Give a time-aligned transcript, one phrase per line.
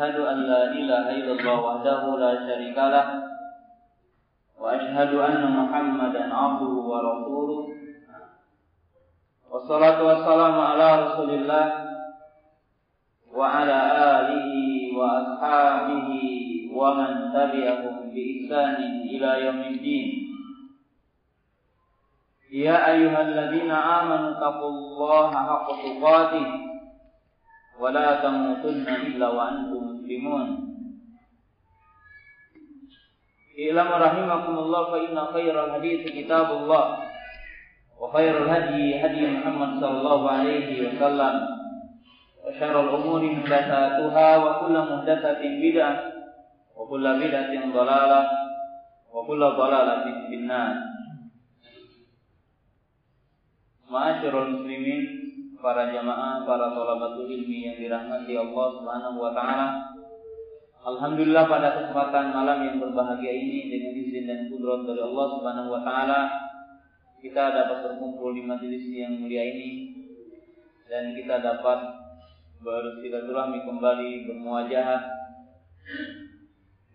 [0.00, 3.06] أشهد أن لا إله إلا الله وحده لا شريك له
[4.60, 7.62] وأشهد أن محمدا عبده ورسوله.
[9.50, 11.66] والصلاة والسلام على رسول الله
[13.28, 13.78] وعلى
[14.16, 14.48] آله
[14.96, 16.08] وأصحابه
[16.72, 20.08] ومن تبعهم بإحسان إلى يوم الدين.
[22.52, 26.46] يا أيها الذين آمنوا اتقوا الله حق تقاته
[27.80, 29.79] ولا تموتن إلا وأنتم
[30.10, 30.74] muslimun.
[33.54, 37.06] Ilamu rahimakumullah fa inna khairal hadits kitabullah
[37.94, 41.34] wa khairul hadi hadi Muhammad sallallahu alaihi wasallam
[42.40, 45.94] wa syarrul umuri muhdatsatuha wa kullu muhdatsatin bid'ah
[46.72, 48.24] wa kullu bid'atin dhalalah
[49.12, 50.74] wa kullu dhalalatin finnar.
[53.90, 55.02] Ma'asyiral muslimin
[55.60, 59.99] para jamaah para talabatul ilmi yang dirahmati Allah Subhanahu wa taala.
[60.80, 65.80] Alhamdulillah pada kesempatan malam yang berbahagia ini dengan izin dan kudrat dari Allah Subhanahu wa
[65.84, 66.20] taala
[67.20, 69.92] kita dapat berkumpul di majelis yang mulia ini
[70.88, 71.84] dan kita dapat
[72.64, 74.88] bersilaturahmi kembali bermuajah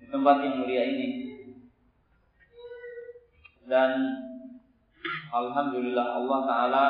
[0.01, 1.09] di tempat yang mulia ini
[3.69, 3.91] dan
[5.29, 6.85] Alhamdulillah Allah Ta'ala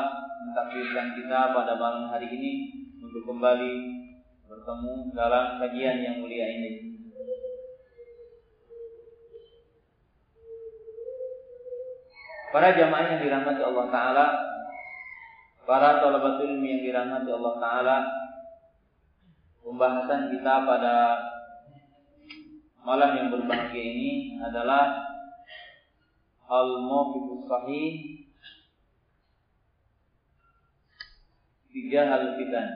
[0.47, 2.51] mentakdirkan kita pada malam hari ini
[3.03, 3.95] untuk kembali
[4.45, 6.94] bertemu dalam kajian yang mulia ini.
[12.55, 14.25] Para jamaah yang dirahmati Allah Ta'ala
[15.67, 17.97] Para talabatul ilmi yang dirahmati Allah Ta'ala
[19.59, 20.95] Pembahasan kita pada
[22.87, 25.03] malam yang berbahagia ini adalah
[26.47, 27.91] Al-Mawqifus Sahih
[31.73, 32.69] tiga hal fitan.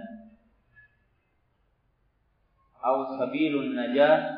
[2.81, 4.33] Au sabilun najah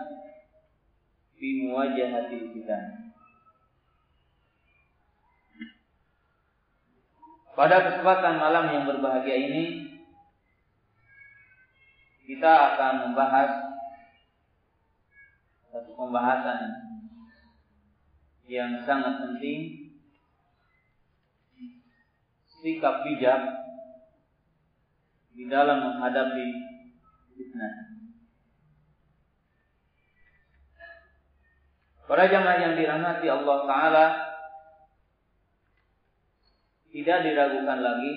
[1.39, 3.00] fi muwajahatil fitan
[7.51, 9.63] Pada kesempatan malam yang berbahagia ini
[12.23, 13.75] kita akan membahas
[15.67, 16.59] satu pembahasan
[18.47, 19.91] yang sangat penting
[22.63, 23.41] sikap bijak
[25.35, 26.47] di dalam menghadapi
[27.35, 27.75] fitnah.
[32.07, 34.30] Para jamaah yang dirahmati Allah Ta'ala
[36.91, 38.13] Tidak diragukan lagi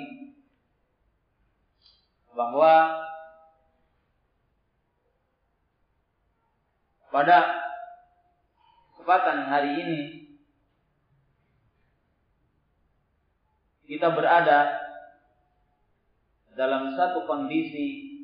[2.35, 2.75] Bahwa
[7.15, 7.39] Pada
[8.99, 10.03] kesempatan hari ini
[13.87, 14.85] Kita berada
[16.55, 18.15] dalam satu kondisi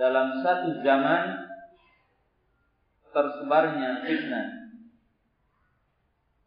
[0.00, 1.24] dalam satu zaman
[3.12, 4.48] tersebarnya fitnah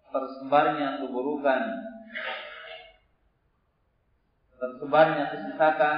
[0.10, 1.62] tersebarnya keburukan
[4.66, 5.98] tersebarnya kesesatan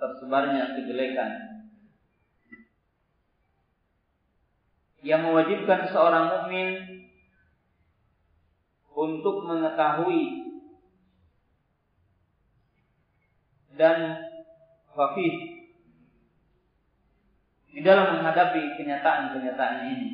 [0.00, 1.32] tersebarnya kejelekan.
[5.04, 6.68] Yang mewajibkan seorang mukmin
[8.88, 10.48] untuk mengetahui
[13.78, 14.26] dan
[14.90, 15.34] fakih
[17.70, 20.08] di dalam menghadapi kenyataan-kenyataan ini.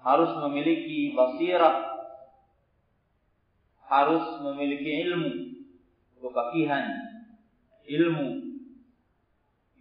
[0.00, 1.91] Harus memiliki basirah
[3.92, 5.32] harus memiliki ilmu
[6.24, 6.88] kefakihan
[7.84, 8.28] ilmu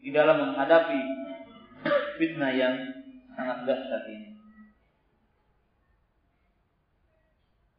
[0.04, 1.00] di dalam menghadapi
[2.20, 2.76] fitnah yang
[3.40, 4.30] sangat dahsyat ini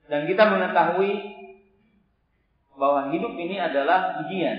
[0.08, 1.12] dan kita mengetahui
[2.80, 4.58] bahwa hidup ini adalah ujian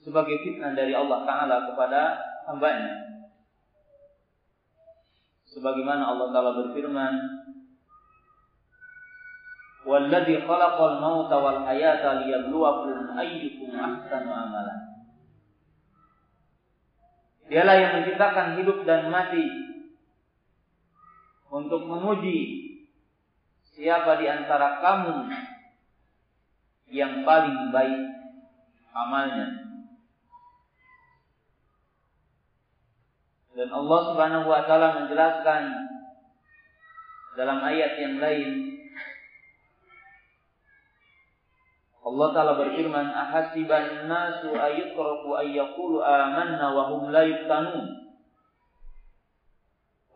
[0.00, 2.00] sebagai fitnah dari Allah Taala kepada
[2.48, 3.20] hambanya.
[5.50, 7.39] Sebagaimana Allah Taala berfirman,
[9.90, 14.76] "Walladzi khalaqal mauta wal hayata liyabluwakum ayyukum ahsanu amala."
[17.50, 19.42] Dialah yang menciptakan hidup dan mati
[21.50, 22.38] untuk menguji
[23.74, 25.34] siapa di antara kamu
[26.94, 28.02] yang paling baik
[28.94, 29.48] amalnya.
[33.58, 35.62] Dan Allah Subhanahu wa taala menjelaskan
[37.34, 38.79] dalam ayat yang lain
[42.00, 48.00] Allah taala berfirman ahasiban nasu ayutraku ayyaqulu amanna wa hum la yuftanun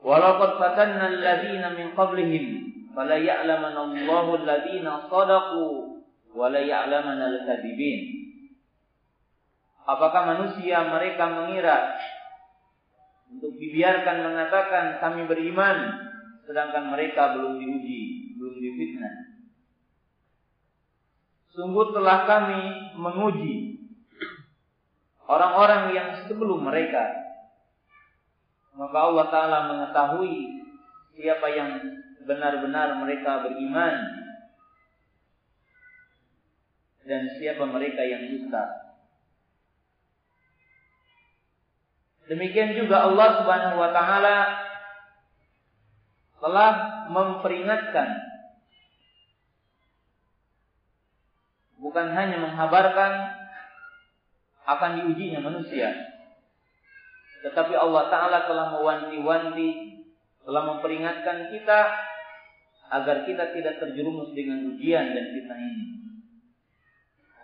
[0.05, 2.45] Walaqad fatanna alladhina min qablihim
[2.93, 5.65] fala ya'lamanna Allahu alladziina shadaqu
[6.37, 8.13] wa la ya'lamanna al-kadzibin.
[9.89, 11.97] Apakah manusia mereka mengira
[13.33, 15.77] untuk dibiarkan mengatakan kami beriman
[16.45, 19.15] sedangkan mereka belum diuji, belum difitnah.
[21.55, 22.63] Sungguh telah kami
[22.99, 23.79] menguji
[25.31, 27.15] orang-orang yang sebelum mereka.
[28.75, 30.35] Maka Allah Ta'ala mengetahui
[31.15, 31.79] siapa yang
[32.27, 33.95] benar-benar mereka beriman
[37.05, 38.65] dan siapa mereka yang dusta.
[42.25, 44.37] Demikian juga Allah Subhanahu wa taala
[46.41, 46.73] telah
[47.13, 48.09] memperingatkan
[51.85, 53.13] bukan hanya menghabarkan
[54.65, 56.15] akan diujinya manusia
[57.45, 60.01] tetapi Allah taala telah mewanti-wanti
[60.49, 61.81] telah memperingatkan kita
[62.89, 66.09] agar kita tidak terjerumus dengan ujian dan fitnah ini.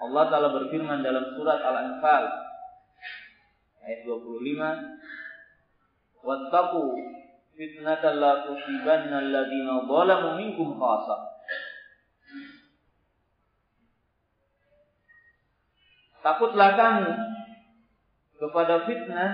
[0.00, 2.32] Allah taala berfirman dalam surat Al-Anfal
[3.84, 6.84] ayat 25 wattaqu
[7.56, 11.29] fitnatan la tusibanna alladziina zalamu minkum khasah
[16.20, 17.10] Takutlah kamu
[18.36, 19.30] kepada fitnah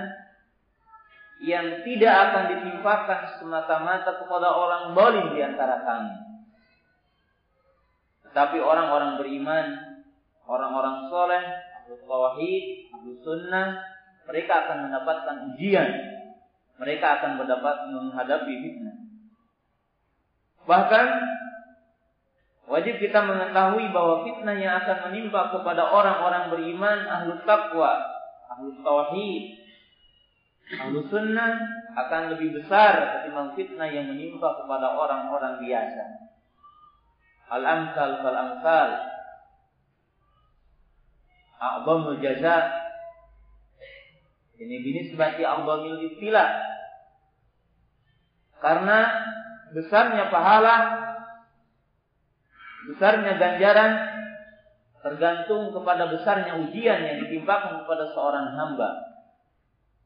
[1.43, 6.13] yang tidak akan ditimpakan semata-mata kepada orang zalim di antara kamu.
[8.27, 9.67] Tetapi orang-orang beriman,
[10.47, 11.43] orang-orang soleh,
[11.83, 13.77] ahlu tauhid, ahlu sunnah,
[14.27, 15.89] mereka akan mendapatkan ujian.
[16.77, 18.97] Mereka akan mendapat menghadapi fitnah.
[20.67, 21.07] Bahkan
[22.67, 27.95] wajib kita mengetahui bahwa fitnah yang akan menimpa kepada orang-orang beriman, ahlu taqwa,
[28.51, 29.43] ahlu tauhid,
[30.75, 31.55] ahlu sunnah
[31.95, 36.03] akan lebih besar ketimbang fitnah yang menimpa kepada orang-orang biasa.
[37.47, 38.89] Al-amsal fal-amsal.
[41.57, 42.87] A'zamul jaza
[44.57, 46.45] ini binisbati a'dhamil ibtila.
[48.57, 48.99] Karena
[49.69, 50.75] besarnya pahala,
[52.87, 53.91] besarnya ganjaran
[55.03, 58.89] tergantung kepada besarnya ujian yang ditimpakan kepada seorang hamba.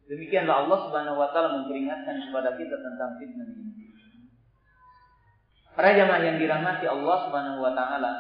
[0.09, 3.71] Demikianlah Allah Subhanahu wa taala memperingatkan kepada kita tentang fitnah ini.
[5.71, 8.11] Para jamaah yang dirahmati Allah Subhanahu wa taala,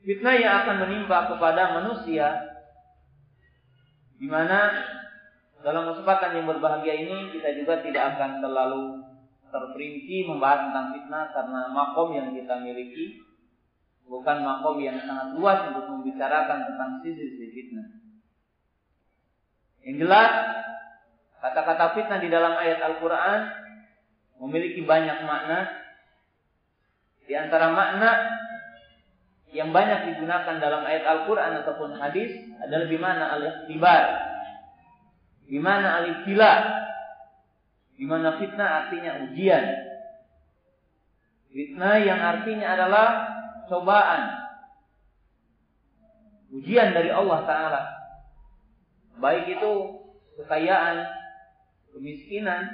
[0.00, 2.32] fitnah yang akan menimpa kepada manusia
[4.18, 4.72] di mana
[5.62, 8.97] dalam kesempatan yang berbahagia ini kita juga tidak akan terlalu
[9.48, 13.20] terperinci membahas tentang fitnah karena makom yang kita miliki
[14.08, 17.88] bukan makom yang sangat luas untuk membicarakan tentang sisi-sisi fitnah.
[19.84, 20.32] Yang jelas
[21.38, 23.40] kata-kata fitnah di dalam ayat Al-Quran
[24.42, 25.60] memiliki banyak makna.
[27.28, 28.10] Di antara makna
[29.52, 34.04] yang banyak digunakan dalam ayat Al-Quran ataupun hadis adalah di mana al-ikhtibar,
[35.48, 36.52] di mana al-ibtila,
[37.98, 39.64] di mana fitnah artinya ujian.
[41.50, 43.08] Fitnah yang artinya adalah
[43.66, 44.22] cobaan.
[46.54, 47.82] Ujian dari Allah Ta'ala.
[49.18, 49.72] Baik itu
[50.38, 51.02] kekayaan,
[51.90, 52.70] kemiskinan,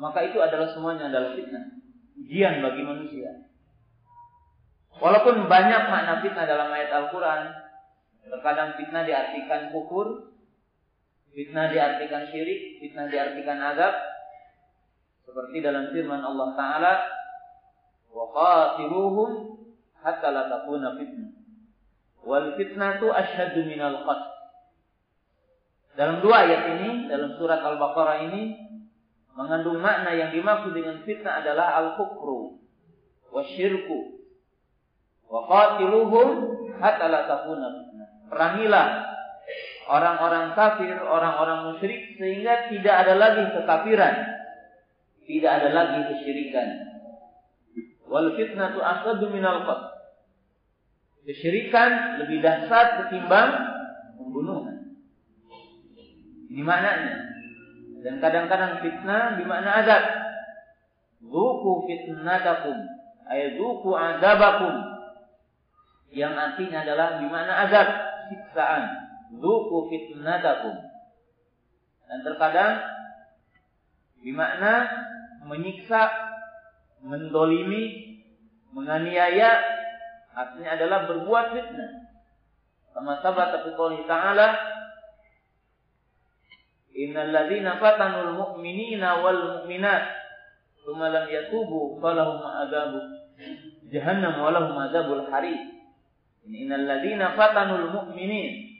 [0.00, 1.68] maka itu adalah semuanya adalah fitnah.
[2.16, 3.44] Ujian bagi manusia.
[4.98, 7.54] Walaupun banyak makna fitnah dalam ayat Al-Quran,
[8.24, 10.27] terkadang fitnah diartikan kufur,
[11.33, 13.93] fitnah diartikan syirik, fitnah diartikan azab,
[15.25, 16.93] seperti dalam firman Allah Taala,
[18.13, 19.31] وَقَاتِلُوهُمْ
[20.05, 21.31] حَتَّى لَا تَكُونَ fitnah.
[22.23, 24.29] Wal fitnatu asyhadu minal qatl.
[25.97, 28.57] Dalam dua ayat ini, dalam surat Al-Baqarah ini,
[29.33, 32.61] mengandung makna yang dimaksud dengan fitnah adalah al-kufru,
[33.33, 34.23] wasyirku,
[35.33, 36.27] Wa qatiluhum
[36.77, 37.67] hatta la takuna
[38.29, 38.85] Perangilah
[39.88, 44.14] orang-orang kafir, orang-orang musyrik sehingga tidak ada lagi kekafiran,
[45.24, 46.68] tidak ada lagi kesyirikan.
[48.08, 49.64] Wal fitnatu asadu minal.
[51.28, 53.52] Kesyirikan lebih dahsyat ketimbang
[54.16, 54.96] pembunuhan.
[56.48, 57.16] Ini maknanya.
[58.00, 60.02] Dan kadang-kadang fitnah bermakna azab.
[61.20, 62.76] Zuku fitnatakum.
[63.28, 64.72] Ayat zuku azabakum
[66.08, 67.88] yang artinya adalah di mana azab,
[68.32, 69.07] siksaan.
[69.32, 70.76] Zuku fitnatakum.
[72.08, 72.80] Dan terkadang
[74.24, 74.88] di makna
[75.44, 76.08] menyiksa,
[77.04, 78.16] mendolimi,
[78.72, 79.60] menganiaya,
[80.32, 81.90] artinya adalah berbuat fitnah.
[82.96, 84.78] Sama sahabat tapi qouli ta'ala
[86.98, 90.02] Innal ladzina fatanul mu'minina wal mu'minat
[90.82, 93.06] thumma lam yatubu falahum adzabun
[93.86, 95.54] jahannam walahum adzabul hari.
[96.42, 98.77] Innal ladzina fatanul mu'minin.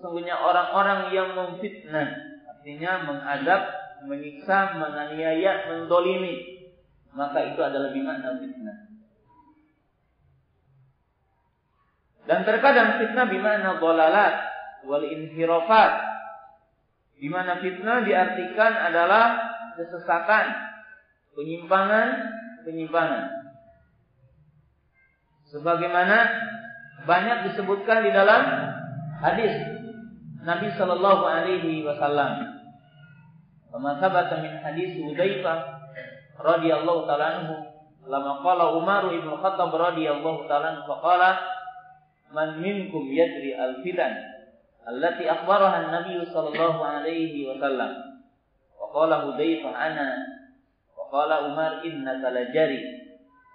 [0.00, 2.08] Sesungguhnya orang-orang yang memfitnah,
[2.48, 3.68] artinya mengadab,
[4.08, 6.64] menyiksa, menganiaya, mendolimi,
[7.12, 8.76] maka itu adalah bimakna fitnah.
[12.24, 14.40] Dan terkadang fitnah bimakna dolalat
[14.88, 15.92] wal inhirafat.
[17.20, 19.36] Di mana fitnah diartikan adalah
[19.76, 20.48] kesesatan,
[21.36, 22.08] penyimpangan,
[22.64, 23.52] penyimpangan.
[25.52, 26.16] Sebagaimana
[27.04, 28.40] banyak disebutkan di dalam
[29.20, 29.79] hadis
[30.40, 32.60] Nabi Shallallahu Alaihi Wasallam.
[33.70, 34.02] Kama
[34.42, 35.58] min hadis Hudzaifah
[36.40, 37.54] radhiyallahu taala anhu
[38.08, 41.38] lama qala Umar ibn Khattab radhiyallahu taala anhu faqala
[42.34, 44.16] man minkum yadri al-fitan
[44.88, 47.94] allati akhbaraha an-nabiy sallallahu alaihi wasallam.
[48.74, 50.18] Wa qala Hudzaifah ana.
[50.98, 52.80] Wa qala Umar innaka lajari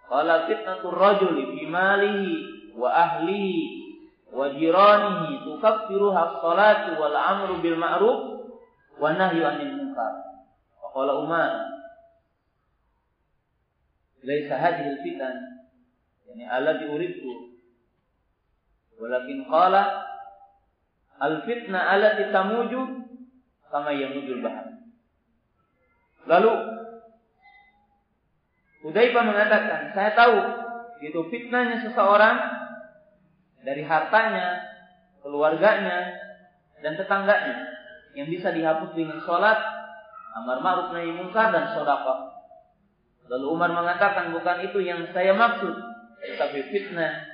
[0.05, 2.33] qala fitnatur rajuli fi malihi
[2.77, 3.84] wa ahlihi
[4.35, 4.51] wa
[5.47, 8.19] tukaffiruha as-salatu wal amru bil ma'ruf
[9.15, 10.13] nahyu 'anil munkar.
[11.23, 11.75] Umar
[14.25, 15.35] laisa hadhihi al-fitan
[16.27, 16.43] yani
[16.87, 17.55] uridtu
[18.99, 20.07] walakin qala
[21.19, 22.31] al-fitna allati
[26.25, 26.53] lalu
[28.85, 30.37] Hudzaifah mengatakan saya tahu
[31.01, 32.37] itu fitnahnya seseorang
[33.65, 34.61] dari hartanya,
[35.25, 36.13] keluarganya,
[36.85, 37.65] dan tetangganya
[38.13, 39.57] yang bisa dihapus dengan sholat,
[40.37, 42.19] amar ma'ruf nahi munkar dan sedekah.
[43.25, 45.73] Lalu Umar mengatakan bukan itu yang saya maksud,
[46.37, 47.25] tapi fitnah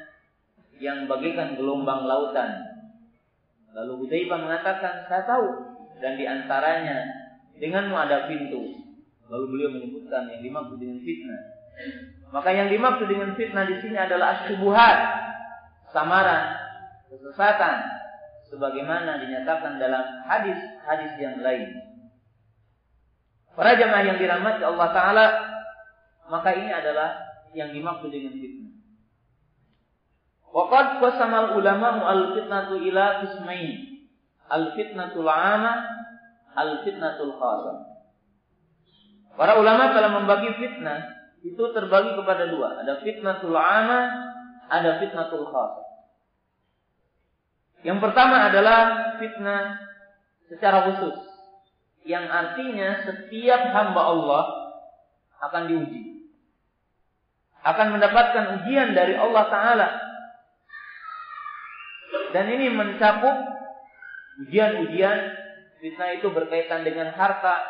[0.79, 2.63] yang bagikan gelombang lautan.
[3.75, 5.47] Lalu Hudzaifah mengatakan, saya tahu
[5.99, 7.07] dan di antaranya
[7.59, 8.81] denganmu ada pintu.
[9.31, 11.41] Lalu beliau menyebutkan yang dimaksud dengan fitnah.
[12.31, 14.97] Maka yang dimaksud dengan fitnah di sini adalah asyubuhat,
[15.91, 16.57] samaran,
[17.11, 17.75] kesesatan,
[18.51, 21.71] sebagaimana dinyatakan dalam hadis-hadis yang lain.
[23.55, 25.25] Para jemaah yang dirahmati Allah Taala,
[26.31, 27.19] maka ini adalah
[27.51, 28.71] yang dimaksud dengan fitnah.
[30.51, 34.03] Waqad qasama ulama al fitnatu ila qismain.
[34.51, 35.79] Al fitnatul 'amah,
[36.55, 37.77] al fitnatul khasah.
[39.35, 41.07] Para ulama telah membagi fitnah
[41.39, 42.83] itu terbagi kepada dua.
[42.83, 44.30] Ada fitnatul 'amah,
[44.71, 45.91] ada fitnatul khasah.
[47.83, 49.75] Yang pertama adalah fitnah
[50.47, 51.17] secara khusus.
[52.07, 54.43] Yang artinya setiap hamba Allah
[55.43, 56.31] akan diuji.
[57.61, 59.89] Akan mendapatkan ujian dari Allah Ta'ala.
[62.31, 63.37] Dan ini mencakup
[64.45, 65.19] ujian-ujian
[65.83, 67.65] fitnah itu berkaitan dengan harta,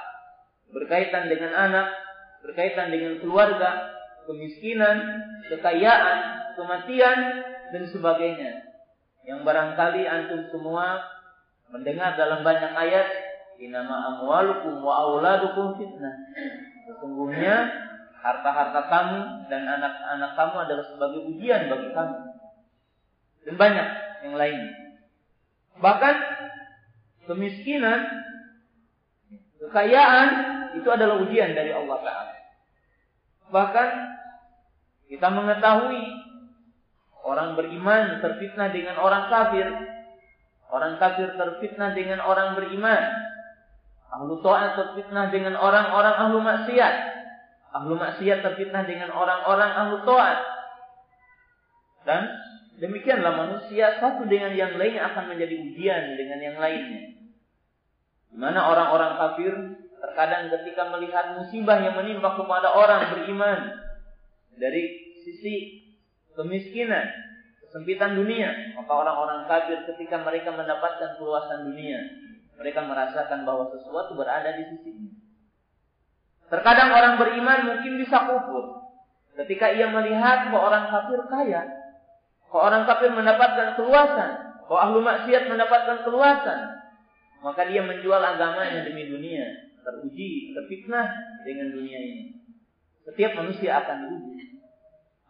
[0.72, 1.88] berkaitan dengan anak,
[2.44, 3.92] berkaitan dengan keluarga,
[4.28, 4.98] kemiskinan,
[5.52, 7.20] kekayaan, kematian,
[7.72, 8.52] dan sebagainya.
[9.24, 11.00] Yang barangkali antum semua
[11.72, 13.08] mendengar dalam banyak ayat,
[13.62, 16.18] Inama amwalukum wa auladukum fitnah.
[16.90, 17.70] Sesungguhnya
[18.18, 19.20] harta-harta kamu
[19.54, 22.18] dan anak-anak kamu adalah sebagai ujian bagi kamu.
[23.46, 23.88] Dan banyak
[24.26, 24.62] yang lain.
[25.78, 26.16] Bahkan
[27.30, 28.02] kemiskinan,
[29.62, 30.30] kekayaan
[30.82, 32.34] itu adalah ujian dari Allah Ta'ala.
[33.54, 33.90] Bahkan
[35.06, 36.02] kita mengetahui
[37.22, 39.68] orang beriman terfitnah dengan orang kafir.
[40.72, 43.04] Orang kafir terfitnah dengan orang beriman.
[44.12, 46.96] Ahlu ta'at terfitnah dengan orang-orang ahlu maksiat.
[47.72, 50.40] Ahlu maksiat terfitnah dengan orang-orang ahlu ta'at.
[52.08, 52.22] Dan
[52.82, 57.02] demikianlah manusia satu dengan yang lainnya akan menjadi ujian dengan yang lainnya.
[58.32, 59.54] Di mana orang-orang kafir
[60.02, 63.76] terkadang ketika melihat musibah yang menimpa kepada orang beriman
[64.58, 65.81] dari sisi
[66.38, 67.08] kemiskinan,
[67.64, 72.00] kesempitan dunia, maka orang-orang kafir ketika mereka mendapatkan keluasan dunia,
[72.60, 75.12] mereka merasakan bahwa sesuatu berada di sisinya.
[76.52, 78.84] Terkadang orang beriman mungkin bisa kufur
[79.40, 81.62] ketika ia melihat bahwa orang kafir kaya,
[82.52, 84.32] bahwa orang kafir mendapatkan keluasan,
[84.68, 86.60] bahwa ahlu maksiat mendapatkan keluasan,
[87.40, 91.10] maka dia menjual agamanya demi dunia teruji, terfitnah
[91.44, 92.26] dengan dunia ini.
[93.06, 94.61] Setiap manusia akan diuji.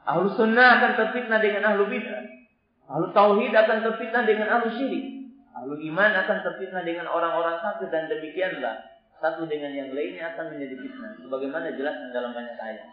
[0.05, 2.25] Ahlu sunnah akan terfitnah dengan ahlu bid'ah.
[2.89, 5.05] Ahlu tauhid akan terfitnah dengan ahlu syirik.
[5.53, 8.81] Ahlu iman akan terfitnah dengan orang-orang kafir dan demikianlah
[9.21, 11.11] satu dengan yang lainnya akan menjadi fitnah.
[11.21, 12.85] Sebagaimana jelas dalam banyak ayat.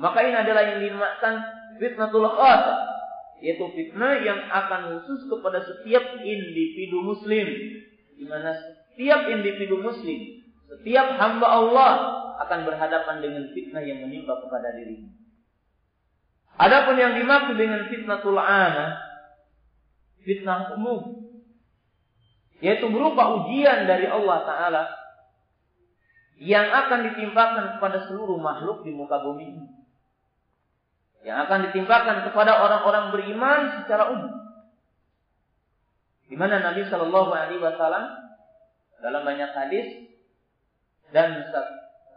[0.00, 1.34] Maka ini adalah yang dinamakan
[1.76, 2.76] fitnatul khasa.
[3.40, 7.46] Yaitu fitnah yang akan khusus kepada setiap individu muslim.
[8.16, 10.40] Di mana setiap individu muslim
[10.70, 11.92] setiap hamba Allah
[12.46, 15.10] akan berhadapan dengan fitnah yang menimpa kepada dirinya.
[16.60, 19.00] Adapun yang dimaksud dengan fitnatul ana,
[20.20, 21.32] fitnah umum,
[22.60, 24.82] yaitu berupa ujian dari Allah Taala
[26.36, 29.66] yang akan ditimpakan kepada seluruh makhluk di muka bumi ini.
[31.24, 34.32] Yang akan ditimpakan kepada orang-orang beriman secara umum.
[36.28, 38.04] Di mana Nabi Shallallahu Alaihi Wasallam
[39.00, 40.12] dalam banyak hadis
[41.08, 41.40] dan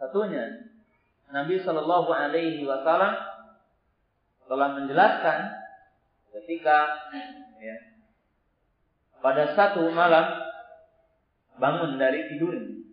[0.03, 0.67] satunya
[1.31, 3.32] Nabi Shallallahu Alaihi Wasallam
[4.47, 5.39] telah menjelaskan
[6.33, 6.91] ketika
[7.62, 7.77] ya,
[9.23, 10.43] pada satu malam
[11.57, 12.83] bangun dari tidurnya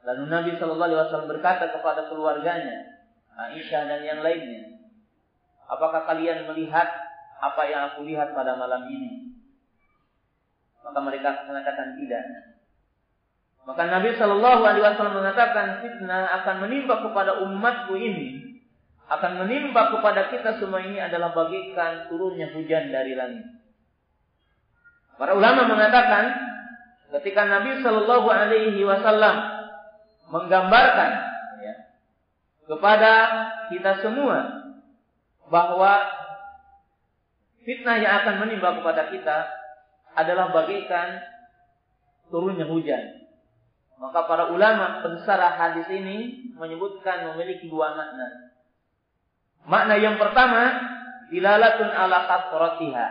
[0.00, 3.04] Lalu Nabi Shallallahu Alaihi Wasallam berkata kepada keluarganya,
[3.36, 4.80] Aisyah dan yang lainnya,
[5.68, 6.88] apakah kalian melihat
[7.40, 9.36] apa yang aku lihat pada malam ini?
[10.80, 12.24] Maka mereka mengatakan tidak.
[13.68, 18.49] Maka Nabi Shallallahu Alaihi Wasallam mengatakan fitnah akan menimpa kepada umatku ini,
[19.10, 23.42] akan menimpa kepada kita semua ini adalah bagikan turunnya hujan dari langit.
[25.18, 26.30] Para ulama mengatakan
[27.18, 29.36] ketika Nabi Shallallahu Alaihi Wasallam
[30.30, 31.10] menggambarkan
[31.58, 31.74] ya,
[32.70, 33.12] kepada
[33.74, 34.70] kita semua
[35.50, 36.06] bahwa
[37.66, 39.38] fitnah yang akan menimba kepada kita
[40.14, 41.18] adalah bagaikan
[42.30, 43.26] turunnya hujan.
[43.98, 48.49] Maka para ulama pensarah hadis ini menyebutkan memiliki dua makna.
[49.68, 50.72] Makna yang pertama,
[51.28, 53.06] dilalatun ala kasratiha.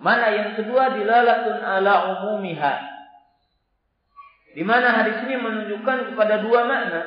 [0.00, 2.74] Makna yang kedua, dilalatun ala umumiha.
[4.50, 7.02] Di mana hadis ini menunjukkan kepada dua makna.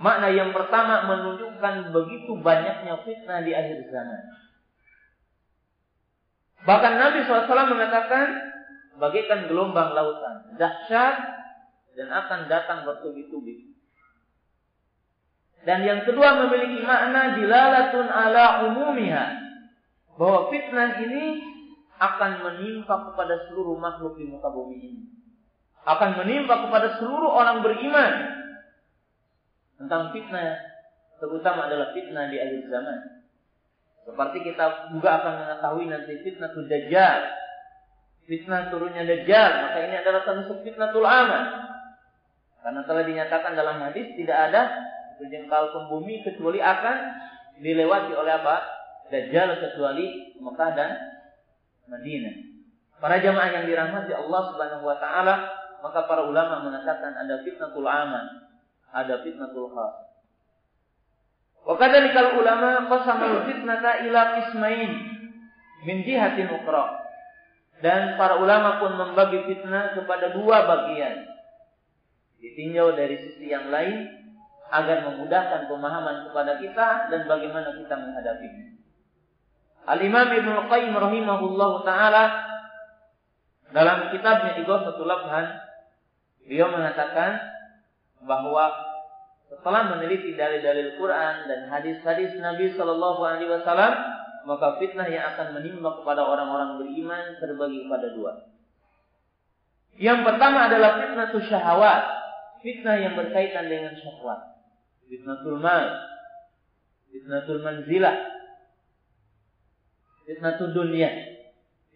[0.00, 4.20] Makna yang pertama menunjukkan begitu banyaknya fitnah di akhir zaman.
[6.64, 8.26] Bahkan Nabi SAW mengatakan
[8.96, 11.16] bagaikan gelombang lautan, dahsyat
[11.96, 13.69] dan akan datang bertubi-tubi.
[15.64, 19.26] Dan yang kedua memiliki makna dilalatun ala umumiha.
[20.16, 21.40] Bahwa fitnah ini
[22.00, 25.20] akan menimpa kepada seluruh makhluk di muka bumi ini
[25.84, 28.12] akan menimpa kepada seluruh orang beriman
[29.80, 30.60] tentang fitnah
[31.16, 32.98] terutama adalah fitnah di akhir zaman.
[34.04, 37.20] Seperti kita juga akan mengetahui nanti fitnah dajjal.
[38.28, 41.44] Fitnah turunnya dajjal, maka ini adalah termasuk fitnatul aman.
[42.60, 44.62] Karena telah dinyatakan dalam hadis tidak ada
[45.20, 46.96] sejengkal pembumi kecuali akan
[47.60, 48.56] dilewati oleh apa?
[49.12, 50.90] Dajjal kecuali Mekah dan
[51.90, 52.34] Madinah.
[53.00, 55.34] Para jamaah yang dirahmati Allah Subhanahu wa taala,
[55.80, 58.44] maka para ulama mengatakan ada fitnatul aman,
[58.92, 59.94] ada fitnatul khas.
[61.64, 64.92] Wa kadzalika ulama qasamal fitnata ila qismain
[65.88, 67.00] min jihatin ukhra.
[67.80, 71.24] Dan para ulama pun membagi fitnah kepada dua bagian.
[72.40, 74.19] Ditinjau dari sisi yang lain
[74.70, 78.66] agar memudahkan pemahaman kepada kita dan bagaimana kita menghadapinya.
[79.90, 82.46] Al-Imam Ibnu Qayyim rahimahullahu taala
[83.74, 85.70] dalam kitabnya Ighathatul Labhan
[86.50, 87.38] Beliau mengatakan
[88.26, 88.74] bahwa
[89.46, 93.94] setelah meneliti dalil-dalil Quran dan hadis-hadis Nabi Shallallahu Alaihi Wasallam,
[94.50, 98.32] maka fitnah yang akan menimpa kepada orang-orang beriman terbagi kepada dua.
[99.94, 102.02] Yang pertama adalah fitnah syahwat,
[102.66, 104.49] fitnah yang berkaitan dengan syahwat.
[105.10, 105.90] Fitnatul mal,
[107.10, 108.14] fitnatul manzilah,
[110.22, 111.10] fitnatul dunia,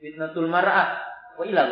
[0.03, 0.99] fitnatul mar'ah,
[1.39, 1.63] wa ila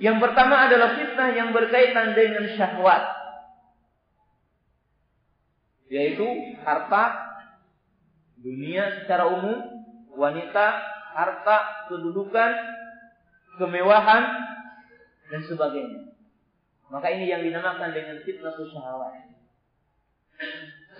[0.00, 3.04] yang pertama adalah fitnah yang berkaitan dengan syahwat.
[5.92, 6.24] Yaitu
[6.64, 7.36] harta,
[8.40, 9.60] dunia secara umum,
[10.16, 10.66] wanita,
[11.12, 12.50] harta, kedudukan,
[13.60, 14.24] kemewahan,
[15.28, 16.16] dan sebagainya.
[16.88, 19.39] Maka ini yang dinamakan dengan fitnah syahwat.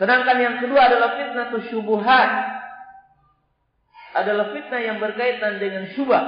[0.00, 2.31] Sedangkan yang kedua adalah fitnah syubuhat.
[4.16, 6.24] Adalah fitnah yang berkaitan dengan syubah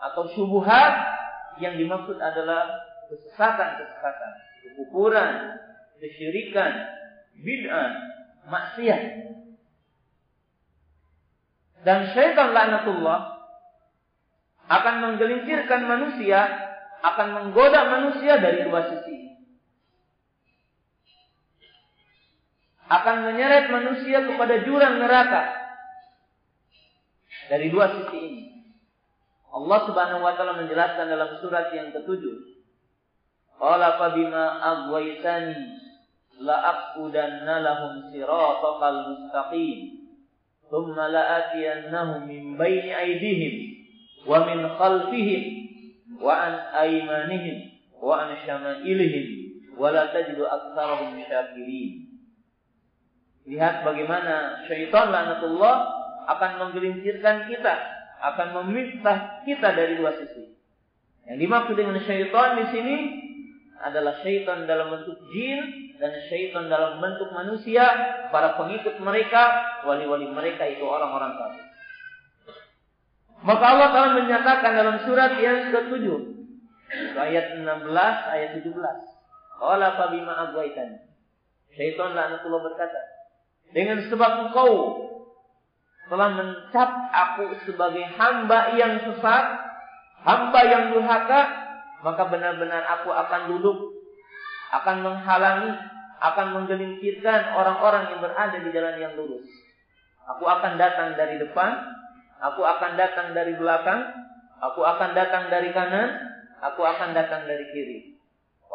[0.00, 0.94] atau syubuhat
[1.58, 2.68] yang dimaksud adalah
[3.10, 4.32] kesesatan-kesesatan,
[4.64, 5.60] kekufuran,
[5.98, 6.72] kesyirikan,
[7.40, 7.90] bid'ah,
[8.48, 9.02] maksiat.
[11.86, 13.36] Dan syaitan laknatullah
[14.66, 16.40] akan menggelincirkan manusia,
[17.02, 19.25] akan menggoda manusia dari dua sisi.
[22.86, 25.66] Akan menyeret manusia kepada jurang neraka
[27.50, 28.44] dari dua sisi ini.
[29.50, 32.58] Allah Subhanahu wa taala menjelaskan dalam surat yang ketujuh.
[33.56, 35.56] Qala fa bima aghwaytani
[36.44, 39.78] la aqudanna lahum siratal mustaqim.
[40.68, 43.54] Thumma la atiyannahum min baini aydihim
[44.26, 45.42] wa min khalfihim
[46.18, 49.26] wa an aymanihim wa an syama'ilihim
[49.78, 52.05] wa la tajidu aktsarahum syakirin.
[53.46, 55.76] Lihat bagaimana syaitan laknatullah
[56.26, 57.74] akan menggelincirkan kita,
[58.18, 60.50] akan memisah kita dari dua sisi.
[61.30, 62.96] Yang dimaksud dengan syaitan di sini
[63.82, 67.86] adalah syaitan dalam bentuk jin dan syaitan dalam bentuk manusia,
[68.34, 71.64] para pengikut mereka, wali-wali mereka itu orang-orang kafir.
[73.46, 76.04] Maka Allah telah menyatakan dalam surat yang ke-7
[77.14, 77.94] ayat 16
[78.34, 78.74] ayat 17.
[79.56, 80.98] Qala fa bima agwaitani.
[81.72, 83.15] Syaitan laknatullah berkata,
[83.74, 84.70] dengan sebab engkau
[86.06, 89.44] telah mencap aku sebagai hamba yang sesat,
[90.22, 91.40] hamba yang durhaka,
[92.06, 93.78] maka benar-benar aku akan duduk,
[94.70, 95.72] akan menghalangi,
[96.22, 99.46] akan menggelincirkan orang-orang yang berada di jalan yang lurus.
[100.36, 101.70] Aku akan datang dari depan,
[102.38, 104.06] aku akan datang dari belakang,
[104.62, 106.14] aku akan datang dari kanan,
[106.62, 107.98] aku akan datang dari kiri.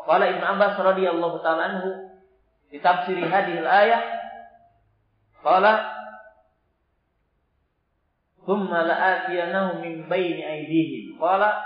[0.02, 1.90] Qala Ibnu Abbas radhiyallahu taala anhu
[2.74, 4.22] di tafsir hadhil ayat
[5.42, 5.74] qala
[8.46, 11.18] thumma la'atiyanahum min baini aydihim.
[11.18, 11.62] Qala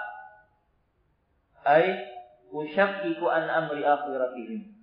[1.67, 1.99] ay
[2.51, 4.75] usyakkiku an amri akhiratihim.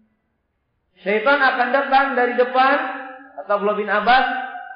[1.01, 2.77] Syaitan akan datang dari depan
[3.43, 4.27] atau Abdullah bin Abbas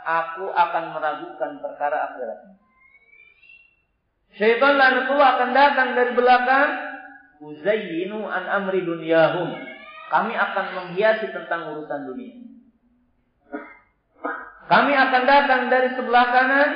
[0.06, 2.56] aku akan meragukan perkara akhiratnya
[4.36, 6.70] Syaitan laknatullah akan datang dari belakang
[7.40, 9.48] uzayyinu an amri dunyahum.
[10.12, 12.55] Kami akan menghiasi tentang urusan dunia
[14.66, 16.70] kami akan datang dari sebelah kanan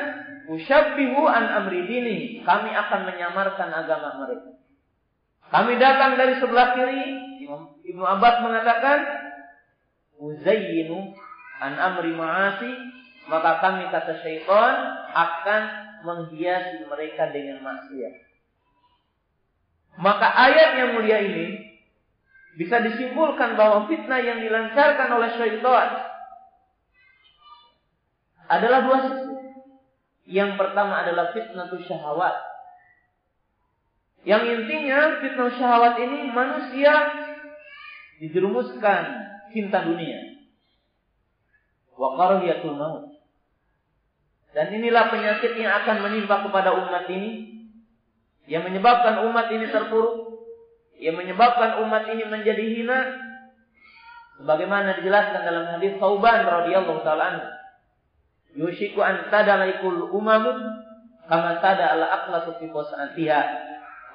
[0.50, 2.42] Usyabbihu an amri dini.
[2.42, 4.50] Kami akan menyamarkan agama mereka.
[5.50, 7.06] Kami datang dari sebelah kiri.
[7.86, 8.98] Ibnu Abbas mengatakan,
[10.18, 11.14] Uzayyinu
[11.62, 12.72] an amri ma'asi.
[13.30, 14.74] Maka kami kata syaitan
[15.14, 15.62] akan
[16.02, 18.14] menghiasi mereka dengan maksiat.
[20.02, 21.46] Maka ayat yang mulia ini
[22.58, 25.88] bisa disimpulkan bahwa fitnah yang dilancarkan oleh syaitan
[28.50, 29.34] adalah dua sisi.
[30.30, 32.34] Yang pertama adalah fitnah syahwat.
[34.26, 36.92] Yang intinya fitnah syahwat ini manusia
[38.18, 39.02] dijerumuskan
[39.54, 40.18] cinta dunia.
[41.94, 43.06] Wa karahiyatul maut.
[44.50, 47.62] Dan inilah penyakit yang akan menimpa kepada umat ini
[48.50, 50.42] yang menyebabkan umat ini terpuruk,
[50.98, 52.98] yang menyebabkan umat ini menjadi hina
[54.42, 57.59] sebagaimana dijelaskan dalam hadis Tauban radhiyallahu taala
[58.58, 60.58] Yushiku an tadalaikul umamun
[61.30, 63.42] kama tada ala aqlatu fi qasatiha.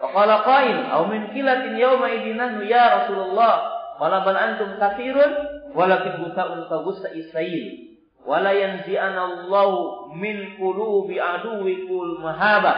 [0.04, 5.32] Wa qala qail aw min kilatin yawma idinah ya Rasulullah qala bal antum katsirun
[5.72, 7.96] walakin gusaun ka gusa isail
[8.28, 9.72] wala yanzi'ana Allah
[10.20, 12.76] min qulubi aduwikul mahaba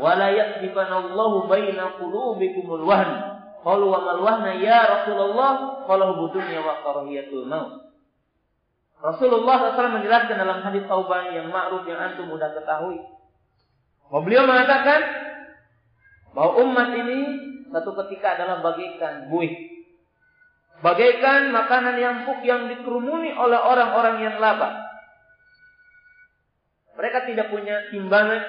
[0.00, 3.10] wala yakdibana Allah baina qulubikumul wahn.
[3.60, 5.84] Qalu wa mal wahna ya Rasulullah?
[5.84, 7.84] Qala hubudunya wa karahiyatul maut
[9.04, 13.04] Rasulullah SAW menjelaskan dalam hadis Tauban yang ma'ruf yang antum mudah ketahui.
[14.08, 15.00] Bahwa beliau mengatakan
[16.32, 17.20] bahwa umat ini
[17.68, 19.52] satu ketika adalah bagaikan buih.
[20.80, 24.72] Bagaikan makanan yang empuk yang dikerumuni oleh orang-orang yang lapar.
[26.96, 28.40] Mereka tidak punya timbangan,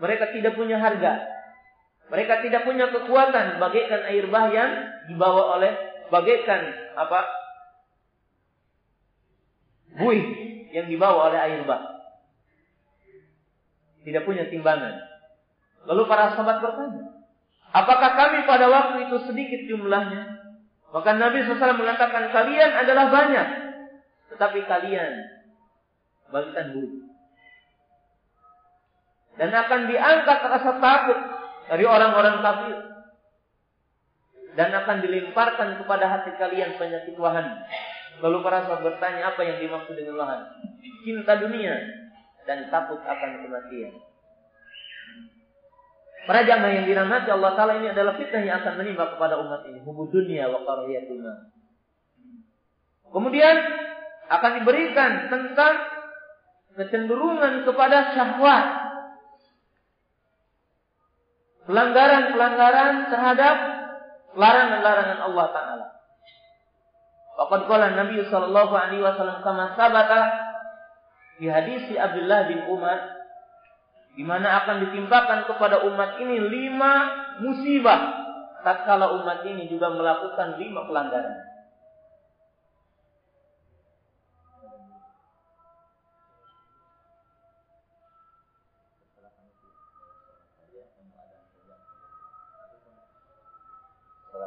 [0.00, 1.20] mereka tidak punya harga.
[2.08, 4.70] Mereka tidak punya kekuatan bagaikan air bah yang
[5.10, 5.74] dibawa oleh
[6.08, 6.62] bagaikan
[6.94, 7.45] apa
[9.96, 10.24] buih
[10.76, 11.82] yang dibawa oleh air bah.
[14.04, 15.02] Tidak punya timbangan.
[15.86, 17.26] Lalu para sahabat bertanya,
[17.74, 20.36] apakah kami pada waktu itu sedikit jumlahnya?
[20.94, 23.48] Maka Nabi SAW mengatakan kalian adalah banyak,
[24.30, 25.12] tetapi kalian
[26.30, 26.92] bagikan buih.
[29.36, 31.18] Dan akan diangkat rasa takut
[31.68, 32.78] dari orang-orang kafir.
[34.56, 37.68] Dan akan dilimparkan kepada hati kalian penyakit wahan
[38.24, 40.40] Lalu para sahabat bertanya apa yang dimaksud dengan lahan?
[41.04, 41.74] Cinta dunia
[42.48, 43.92] dan takut akan kematian.
[46.26, 49.78] Para jamaah yang dirahmati Allah Ta'ala ini adalah fitnah yang akan menimpa kepada umat ini.
[49.86, 51.22] Hubud dunia wa karahiyatul
[53.14, 53.56] Kemudian
[54.26, 55.74] akan diberikan tentang
[56.74, 58.66] kecenderungan kepada syahwat.
[61.70, 63.56] Pelanggaran-pelanggaran terhadap
[64.34, 65.95] larangan-larangan Allah Ta'ala.
[67.36, 70.20] Waqad qala Nabi sallallahu alaihi wasallam kama sabata
[71.36, 73.12] di hadis Abdullah bin Umar
[74.16, 76.92] di mana akan ditimpakan kepada umat ini lima
[77.44, 78.00] musibah
[78.64, 81.46] tatkala umat ini juga melakukan lima pelanggaran.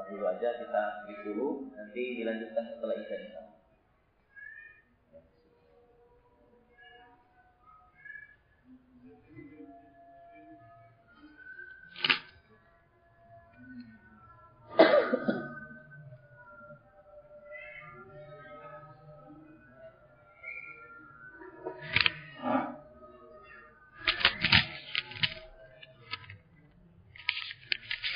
[0.10, 0.84] dulu aja kita
[1.21, 3.41] dulu nanti dilanjutkan setelah Isya insya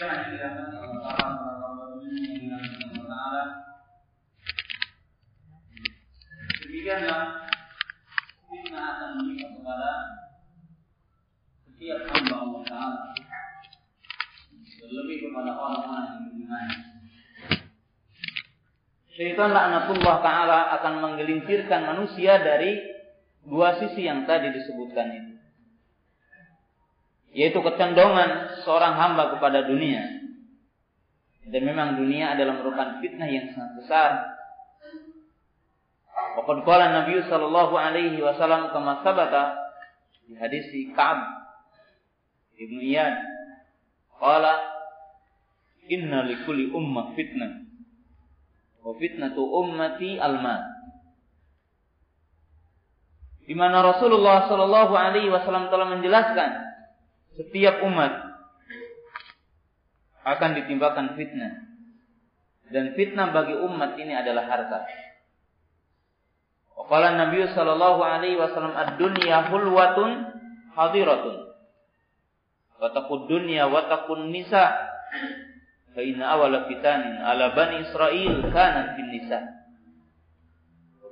[0.03, 0.82] Thank you.
[6.93, 7.49] Demikianlah
[8.53, 9.91] fitnah akan menimpa kepada
[11.65, 13.01] setiap hamba Allah Taala.
[14.77, 16.69] Terlebih kepada orang-orang yang beriman.
[19.09, 22.77] Syaitan laknatullah Ta'ala akan menggelincirkan manusia dari
[23.41, 25.33] dua sisi yang tadi disebutkan itu.
[27.33, 30.29] Yaitu kecondongan seorang hamba kepada dunia.
[31.49, 34.32] Dan memang dunia adalah merupakan fitnah yang sangat besar.
[36.33, 39.53] Waqad qala Nabi sallallahu alaihi wasallam kama sabata
[40.25, 40.65] di hadis
[40.97, 41.19] Ka'ab
[42.57, 43.15] Ibnu Iyad
[44.17, 44.57] qala
[45.89, 47.63] inna likulli ummah fitnah
[48.83, 50.59] Wa fitnatu ummati alma.
[53.43, 56.51] Di mana Rasulullah Shallallahu Alaihi Wasallam telah menjelaskan
[57.39, 58.11] setiap umat
[60.23, 61.67] akan ditimpakan fitnah
[62.71, 64.79] dan fitnah bagi umat ini adalah harta.
[66.73, 70.29] Qala Nabi sallallahu alaihi wasallam ad-dunya hulwatun
[70.73, 71.37] hadiratun.
[72.81, 74.73] Wa taqud dunya wa taqun nisa.
[75.93, 79.39] Fa awala fitanin ala bani Israel kanat bin nisa.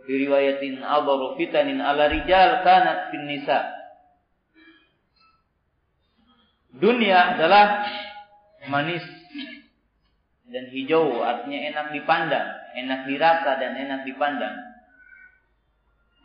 [0.01, 3.69] Fi riwayatin adaru fitanin ala rijal kanat bin nisa.
[6.73, 7.85] Dunia adalah
[8.65, 9.05] manis
[10.51, 14.70] dan hijau artinya enak dipandang enak dirasa dan enak dipandang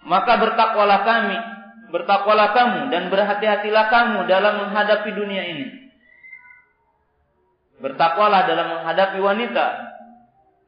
[0.07, 1.39] maka bertakwalah kami
[1.91, 5.87] bertakwalah kamu dan berhati-hatilah kamu dalam menghadapi dunia ini
[7.77, 9.67] Bertakwalah dalam menghadapi wanita.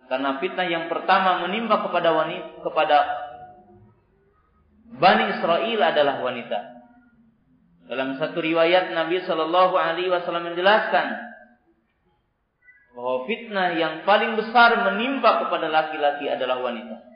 [0.09, 2.97] Karena fitnah yang pertama menimpa kepada wanita kepada
[4.89, 6.59] Bani Israel adalah wanita.
[7.89, 11.07] Dalam satu riwayat Nabi Shallallahu Alaihi Wasallam menjelaskan
[12.97, 17.08] bahwa fitnah yang paling besar menimpa kepada laki-laki adalah wanita.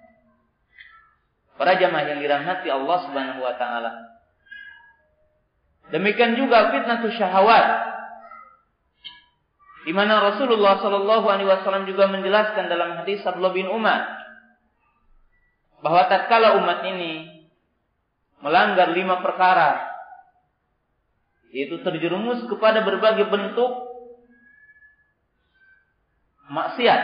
[1.60, 3.92] Para jamaah yang dirahmati Allah Subhanahu Wa Taala.
[5.92, 7.66] Demikian juga fitnah syahwat
[9.82, 14.06] di mana Rasulullah Shallallahu Alaihi Wasallam juga menjelaskan dalam hadis Abdullah bin Umar
[15.82, 17.44] bahwa tatkala umat ini
[18.40, 19.90] melanggar lima perkara
[21.50, 23.90] yaitu terjerumus kepada berbagai bentuk
[26.46, 27.02] maksiat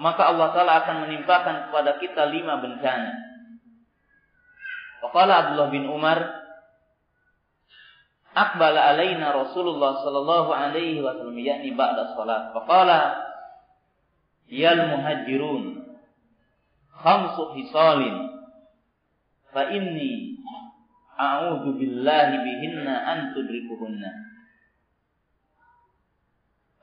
[0.00, 3.31] maka Allah Taala akan menimpakan kepada kita lima bencana.
[5.02, 6.42] Wakala Abdullah bin Umar
[8.32, 12.56] Akbala alaina Rasulullah sallallahu alaihi wasallam yakni ba'da salat.
[12.56, 13.20] Faqala
[14.48, 15.84] yal muhajirun
[16.96, 18.32] khamsu hisalin
[19.52, 20.40] fa inni
[21.12, 24.10] a'udzu billahi bihinna an tudrikuhunna.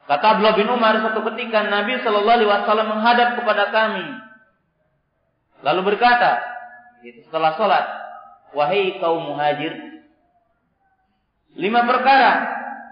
[0.06, 4.06] Kata Abdullah bin Umar satu ketika Nabi Shallallahu Alaihi Wasallam menghadap kepada kami,
[5.62, 6.42] lalu berkata,
[7.06, 7.86] setelah sholat,
[8.54, 9.90] wahai kaum muhajir,
[11.58, 12.32] Lima perkara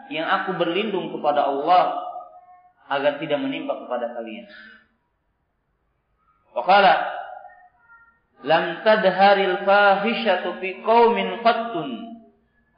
[0.09, 2.03] yang aku berlindung kepada Allah
[2.89, 4.47] agar tidak menimpa kepada kalian.
[6.57, 6.93] Waqala
[8.41, 11.87] lam tadharil fahishatu fi qaumin qattun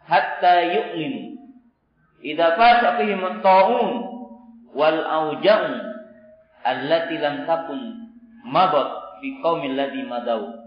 [0.04, 1.39] hatta yu'linu
[2.20, 3.89] idza fasa fihim at-ta'un
[4.76, 5.74] wal auja'un
[6.65, 7.82] allati lam takun
[8.44, 8.89] madat
[9.24, 10.59] fi qaumil ladzi madau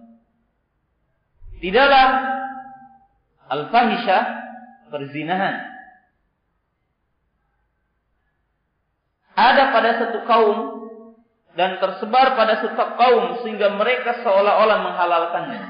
[1.63, 2.07] tidaklah
[3.47, 4.19] al-fahisha
[4.91, 5.71] perzinahan.
[9.33, 10.59] Ada pada satu kaum
[11.57, 15.65] dan tersebar pada satu kaum sehingga mereka seolah-olah menghalalkannya.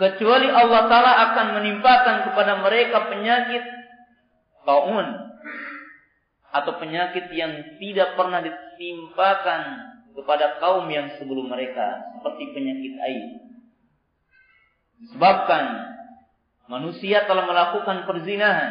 [0.00, 3.62] Kecuali Allah Ta'ala akan menimpakan kepada mereka penyakit
[4.64, 5.06] taun
[6.52, 9.60] atau penyakit yang tidak pernah ditimpakan
[10.16, 13.51] kepada kaum yang sebelum mereka seperti penyakit air.
[15.02, 15.64] Disebabkan
[16.70, 18.70] manusia telah melakukan perzinahan.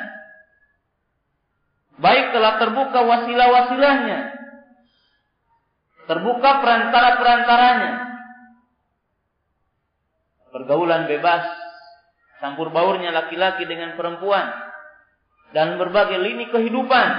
[2.00, 4.20] Baik telah terbuka wasilah-wasilahnya.
[6.08, 7.92] Terbuka perantara-perantaranya.
[10.56, 11.46] Pergaulan bebas.
[12.42, 14.50] Campur baurnya laki-laki dengan perempuan.
[15.52, 17.10] Dan berbagai lini kehidupan.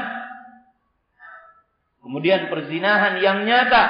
[2.02, 3.84] Kemudian perzinahan yang nyata.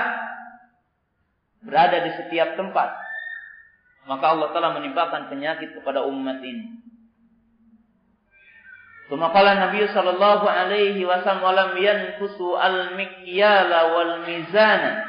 [1.62, 3.11] Berada di setiap tempat
[4.06, 6.82] maka Allah telah menimpakan penyakit kepada umat ini.
[9.12, 15.04] Kemudian Nabi sallallahu alaihi wasallam walam yanfusu al-mikyala wal mizana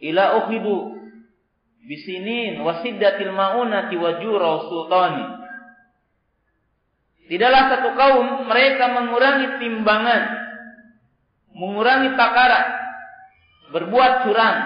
[0.00, 0.96] ila ukhidu
[1.84, 5.26] bisinin wa siddatil maunati wa jura sultani.
[7.28, 10.22] Tidaklah satu kaum mereka mengurangi timbangan,
[11.52, 12.66] mengurangi takaran,
[13.68, 14.58] berbuat curang,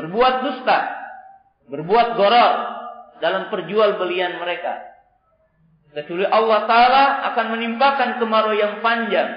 [0.00, 1.01] berbuat dusta,
[1.70, 2.52] berbuat goror
[3.22, 4.82] dalam perjual belian mereka.
[5.92, 9.28] Kecuali Allah Ta'ala akan menimpakan kemarau yang panjang,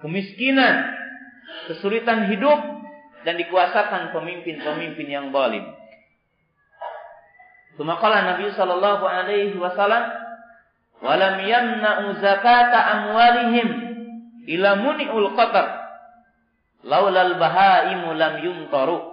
[0.00, 0.96] kemiskinan,
[1.68, 2.58] kesulitan hidup,
[3.22, 5.62] dan dikuasakan pemimpin-pemimpin yang zalim.
[7.76, 10.04] Semakala Nabi Sallallahu Alaihi Wasallam,
[11.04, 13.68] "Walam yamna'u zakata amwalihim
[14.48, 15.66] ila muni'ul qatar,
[16.82, 19.11] laulal bahaimu lam yumtaru."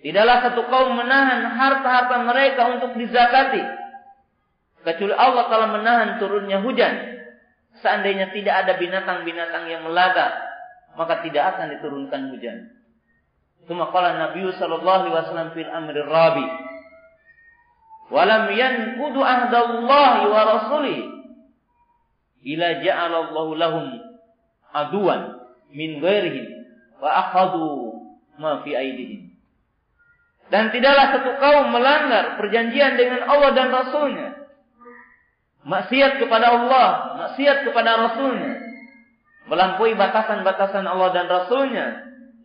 [0.00, 3.60] Tidaklah satu kaum menahan harta-harta mereka untuk dizakati.
[4.80, 7.20] Kecuali Allah telah menahan turunnya hujan.
[7.84, 10.40] Seandainya tidak ada binatang-binatang yang melaga,
[10.96, 12.72] maka tidak akan diturunkan hujan.
[13.68, 16.48] Cuma qala Nabi sallallahu alaihi wasallam fil amri rabi.
[18.10, 20.98] Walam yanqudu ahdallahi wa rasuli
[22.42, 23.86] ila ja'ala Allahu lahum
[24.74, 25.38] aduan
[25.70, 26.50] min ghairihim
[26.98, 27.94] wa akhadhu
[28.40, 29.29] ma fi aidihim.
[30.50, 34.28] Dan tidaklah satu kaum melanggar perjanjian dengan Allah dan Rasulnya.
[35.62, 36.88] Maksiat kepada Allah,
[37.22, 38.58] maksiat kepada Rasulnya.
[39.46, 41.86] Melampaui batasan-batasan Allah dan Rasulnya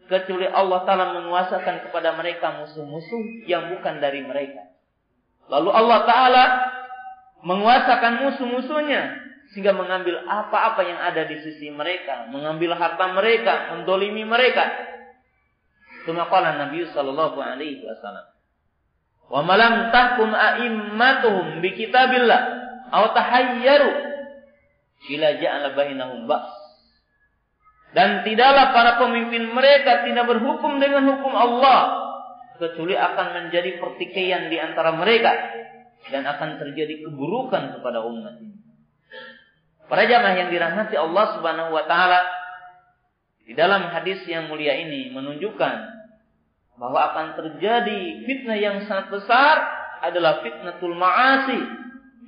[0.05, 4.69] kecuali Allah Ta'ala menguasakan kepada mereka musuh-musuh yang bukan dari mereka.
[5.49, 6.45] Lalu Allah Ta'ala
[7.45, 9.01] menguasakan musuh-musuhnya
[9.53, 14.93] sehingga mengambil apa-apa yang ada di sisi mereka, mengambil harta mereka, mendolimi mereka.
[16.05, 18.29] Cuma kala Nabi Sallallahu Alaihi Wasallam.
[19.25, 22.41] Wa malam tahkum a'immatuhum bi kitabillah
[22.93, 23.89] aw tahayyaru
[25.17, 26.65] ila ja'ala bainahum ba's
[27.95, 32.03] dan tidaklah para pemimpin mereka tidak berhukum dengan hukum Allah.
[32.59, 35.31] Kecuali akan menjadi pertikaian di antara mereka.
[36.11, 38.59] Dan akan terjadi keburukan kepada umat ini.
[39.87, 42.19] Para jamaah yang dirahmati Allah subhanahu wa ta'ala.
[43.47, 45.94] Di dalam hadis yang mulia ini menunjukkan
[46.75, 49.55] bahwa akan terjadi fitnah yang sangat besar
[50.03, 51.59] adalah fitnatul ma'asi,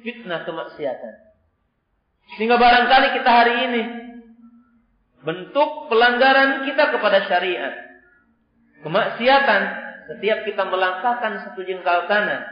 [0.03, 1.13] fitnah kemaksiatan.
[2.35, 3.83] Sehingga barangkali kita hari ini
[5.23, 7.75] bentuk pelanggaran kita kepada syariat.
[8.83, 9.61] Kemaksiatan
[10.07, 12.47] setiap kita melangkahkan satu jengkal kanan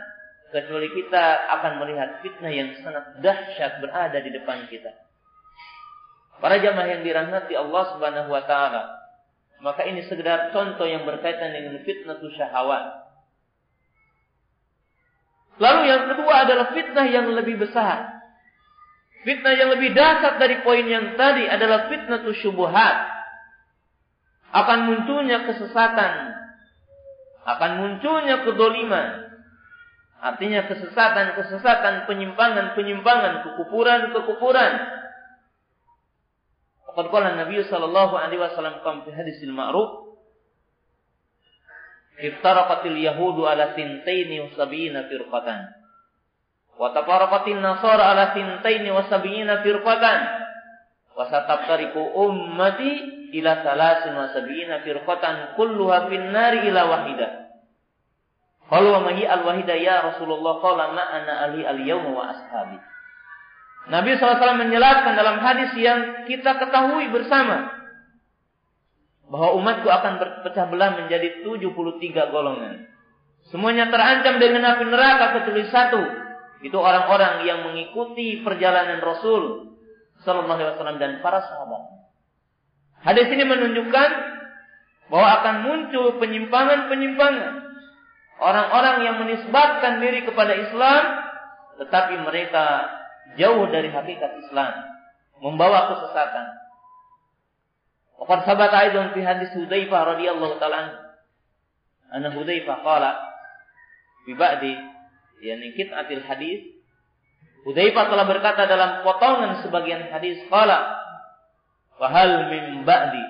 [0.52, 4.92] kecuali kita akan melihat fitnah yang sangat dahsyat berada di depan kita.
[6.40, 9.05] Para jamaah yang dirahmati Allah Subhanahu wa taala,
[9.66, 12.86] maka ini sekedar contoh yang berkaitan dengan fitnah syahwat.
[15.58, 18.14] Lalu yang kedua adalah fitnah yang lebih besar.
[19.26, 23.10] Fitnah yang lebih dasar dari poin yang tadi adalah fitnah syubuhat.
[24.54, 26.14] Akan munculnya kesesatan.
[27.50, 29.34] Akan munculnya kedoliman.
[30.22, 34.74] Artinya kesesatan-kesesatan, penyimpangan-penyimpangan, kekufuran-kekufuran.
[36.96, 40.08] Qad qala Nabi sallallahu alaihi wasallam kam fi hadisil ma'ruf
[42.16, 45.86] Iftaraqatil yahudu ala sintaini wa sab'ina firqatan
[46.76, 50.20] Wa tafaraqatin nasara ala sintaini wa sab'ina firqatan.
[51.16, 52.92] Wa satafariqu ummati
[53.40, 57.32] ila salasin wa sab'ina firqatan kulluha nari ila wahidah.
[58.68, 61.04] Qalu wa mahi al-wahidah ya Rasulullah qala ma
[61.48, 62.78] ali al-yawma wa ashabi.
[63.86, 67.70] Nabi SAW menjelaskan dalam hadis yang kita ketahui bersama
[69.30, 72.90] bahwa umatku akan berpecah belah menjadi 73 golongan.
[73.54, 76.02] Semuanya terancam dengan api neraka kecuali satu,
[76.66, 79.74] itu orang-orang yang mengikuti perjalanan Rasul
[80.26, 81.84] Sallallahu Alaihi Wasallam dan para sahabat.
[83.06, 84.10] Hadis ini menunjukkan
[85.14, 87.54] bahwa akan muncul penyimpangan-penyimpangan.
[88.42, 91.04] Orang-orang yang menisbatkan diri kepada Islam,
[91.86, 92.90] tetapi mereka
[93.34, 94.74] jauh dari hakikat Islam,
[95.42, 96.48] membawa kesesatan.
[98.22, 100.78] Waqad sabata aidan fi hadis Hudzaifah radhiyallahu taala
[102.14, 102.36] anhu.
[102.40, 103.12] Hudzaifah qala
[104.24, 104.74] bi ba'di
[105.44, 106.62] yakni atil hadis
[107.66, 111.02] Hudzaifah telah berkata dalam potongan sebagian hadis qala
[111.98, 113.26] wa hal min ba'di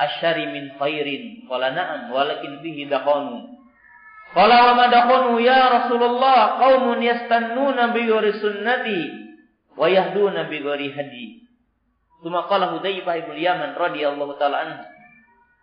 [0.00, 3.52] asyari min khairin qala na'am walakin fihi daqanu
[4.32, 8.08] qala wa ma daqanu ya Rasulullah qaumun yastannuna bi
[8.40, 9.00] sunnati
[9.76, 11.26] wa yahduna bi ghairi hadi.
[12.24, 14.84] Tuma qala Hudzaifah ibn Yaman radhiyallahu taala anhu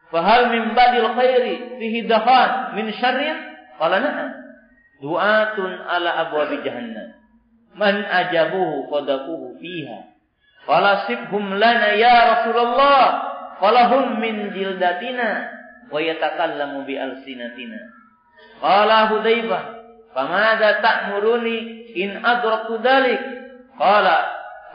[0.10, 3.38] fa hal min ba'dil khairi fihi daqan min syarrin?
[3.80, 4.30] Qala na'am.
[5.00, 7.16] Du'atun ala abwabi jahannam.
[7.80, 10.00] Man ajabuhu qadafuhu fiha.
[10.68, 13.04] Qala sibhum lana ya rasulullah
[13.58, 15.48] qala hum min jildatina
[15.90, 17.99] wa yatakallamu bi alsinatina
[18.60, 19.64] qala hudzaifah
[20.12, 21.58] famada ta'muruni
[21.96, 23.40] in adraktu dalik
[23.80, 24.18] Qala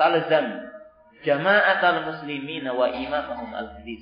[0.00, 0.64] talzam
[1.28, 4.00] jama'atal muslimina wa imamahum al-hadis.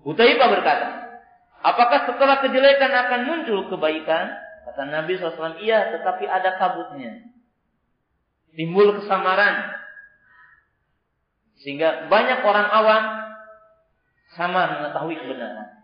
[0.00, 0.88] Utaibah berkata,
[1.60, 4.32] apakah setelah kejelekan akan muncul kebaikan?
[4.64, 7.28] Kata Nabi SAW, iya tetapi ada kabutnya.
[8.56, 9.76] Timbul kesamaran.
[11.60, 13.04] Sehingga banyak orang awam
[14.32, 15.79] sama mengetahui kebenaran.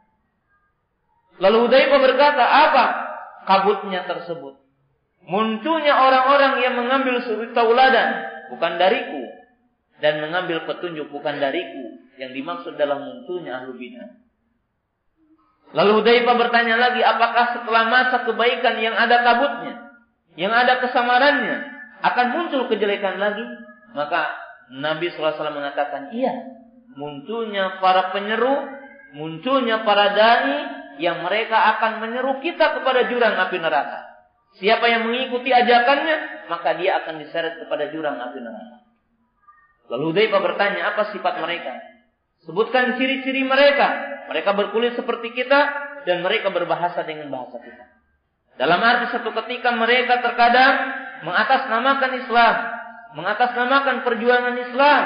[1.37, 2.85] Lalu Hudaibah berkata, apa
[3.45, 4.57] kabutnya tersebut?
[5.27, 8.25] Munculnya orang-orang yang mengambil suri tauladan,
[8.55, 9.23] bukan dariku.
[9.99, 11.85] Dan mengambil petunjuk bukan dariku.
[12.17, 13.77] Yang dimaksud dalam munculnya ahlu.
[15.77, 19.75] Lalu Hudaibah bertanya lagi, apakah setelah masa kebaikan yang ada kabutnya,
[20.39, 21.57] yang ada kesamarannya,
[22.01, 23.45] akan muncul kejelekan lagi?
[23.93, 24.31] Maka
[24.73, 26.33] Nabi SAW mengatakan, iya,
[26.95, 28.73] munculnya para penyeru,
[29.19, 34.07] munculnya para dai yang mereka akan menyeru kita kepada jurang api neraka.
[34.57, 38.77] Siapa yang mengikuti ajakannya, maka dia akan diseret kepada jurang api neraka.
[39.93, 41.77] Lalu Hudaibah bertanya, apa sifat mereka?
[42.49, 44.17] Sebutkan ciri-ciri mereka.
[44.27, 45.61] Mereka berkulit seperti kita
[46.03, 47.85] dan mereka berbahasa dengan bahasa kita.
[48.57, 50.75] Dalam arti satu ketika mereka terkadang
[51.23, 52.55] mengatasnamakan Islam,
[53.15, 55.03] mengatasnamakan perjuangan Islam,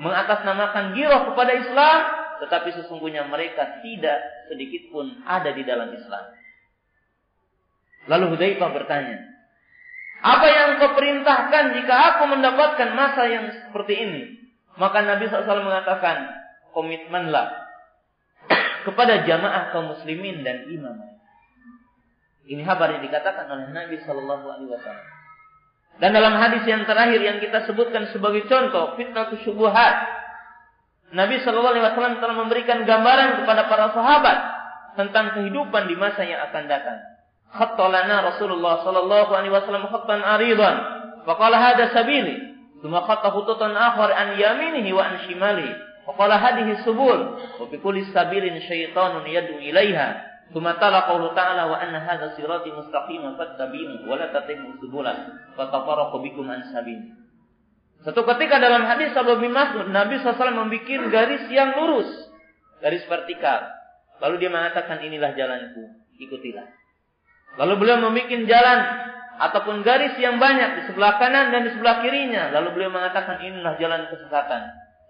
[0.00, 1.98] mengatasnamakan giroh kepada Islam,
[2.42, 6.24] tetapi sesungguhnya mereka tidak sedikit pun ada di dalam Islam.
[8.06, 9.18] Lalu Hudaifah bertanya,
[10.22, 14.22] apa yang kau perintahkan jika aku mendapatkan masa yang seperti ini?
[14.76, 16.30] Maka Nabi SAW mengatakan,
[16.76, 17.66] komitmenlah
[18.86, 20.94] kepada jamaah kaum muslimin dan imam.
[22.46, 25.06] Ini kabar yang dikatakan oleh Nabi Shallallahu Alaihi Wasallam.
[25.96, 29.94] Dan dalam hadis yang terakhir yang kita sebutkan sebagai contoh fitnah syubuhat,
[31.14, 34.38] Nabi Shallallahu Alaihi Wasallam telah memberikan gambaran kepada para sahabat
[34.98, 36.98] tentang kehidupan di masa yang akan datang.
[37.54, 40.76] Khattalana Rasulullah Shallallahu Alaihi Wasallam khattan aridan.
[41.22, 42.58] Faqala hada sabili.
[42.82, 45.72] Thumma khatta khututan akhar an yaminihi wa an shimalihi.
[46.06, 47.66] Faqala hadhihi subul wa
[48.14, 50.36] sabilin syaitanun yad'u ilaiha.
[50.54, 55.34] Thumma tala qawlu ta'ala wa anna hadha sirati mustaqiman fattabi'u wa la tattabi'u subulan
[56.22, 57.25] bikum an sabil.
[58.06, 59.34] Satu ketika dalam hadis Abu
[59.90, 62.06] Nabi SAW membuat garis yang lurus,
[62.78, 63.66] garis vertikal.
[64.22, 66.70] Lalu dia mengatakan inilah jalanku, ikutilah.
[67.58, 68.78] Lalu beliau membuat jalan
[69.42, 72.54] ataupun garis yang banyak di sebelah kanan dan di sebelah kirinya.
[72.54, 74.62] Lalu beliau mengatakan inilah jalan kesesatan.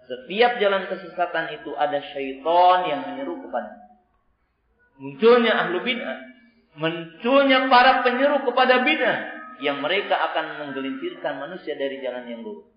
[0.09, 3.77] Setiap jalan kesesatan itu ada syaitan yang menyeru kepada.
[4.97, 6.17] Munculnya ahlu bid'ah.
[6.81, 9.17] Munculnya para penyeru kepada bid'ah.
[9.61, 12.76] Yang mereka akan menggelincirkan manusia dari jalan yang lurus.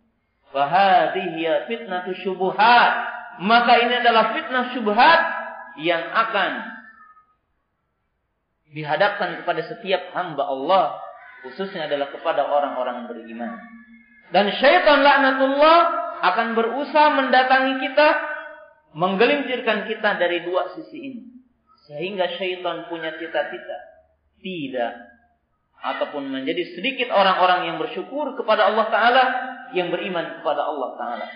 [0.51, 2.93] Fahadhihi fitnah syubuhat.
[3.41, 5.21] Maka ini adalah fitnah syubhat
[5.81, 6.51] yang akan
[8.75, 10.87] dihadapkan kepada setiap hamba Allah.
[11.41, 13.57] Khususnya adalah kepada orang-orang beriman.
[14.31, 15.79] Dan syaitan laknatullah
[16.21, 18.09] akan berusaha mendatangi kita,
[18.93, 21.23] menggelincirkan kita dari dua sisi ini.
[21.89, 23.79] Sehingga syaitan punya cita-cita.
[24.39, 24.95] Tidak.
[25.81, 29.25] Ataupun menjadi sedikit orang-orang yang bersyukur kepada Allah Ta'ala.
[29.77, 31.27] Yang beriman kepada Allah Ta'ala.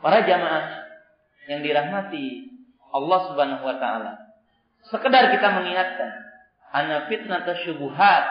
[0.00, 0.64] Para jamaah
[1.50, 2.52] yang dirahmati
[2.92, 4.12] Allah Subhanahu Wa Ta'ala.
[4.86, 6.10] Sekedar kita mengingatkan.
[6.70, 8.24] Ana fitnah syubuhat.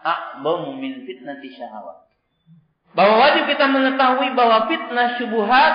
[0.00, 2.08] A'bamu min fitnati syahawat.
[2.96, 5.74] Bahwa wajib kita mengetahui bahwa fitnah syubuhat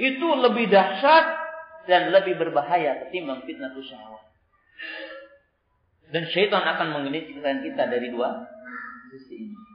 [0.00, 1.26] itu lebih dahsyat
[1.84, 4.24] dan lebih berbahaya ketimbang fitnah syahwat.
[6.10, 8.46] Dan syaitan akan menggelincirkan kita dari dua
[9.14, 9.69] sisi ini.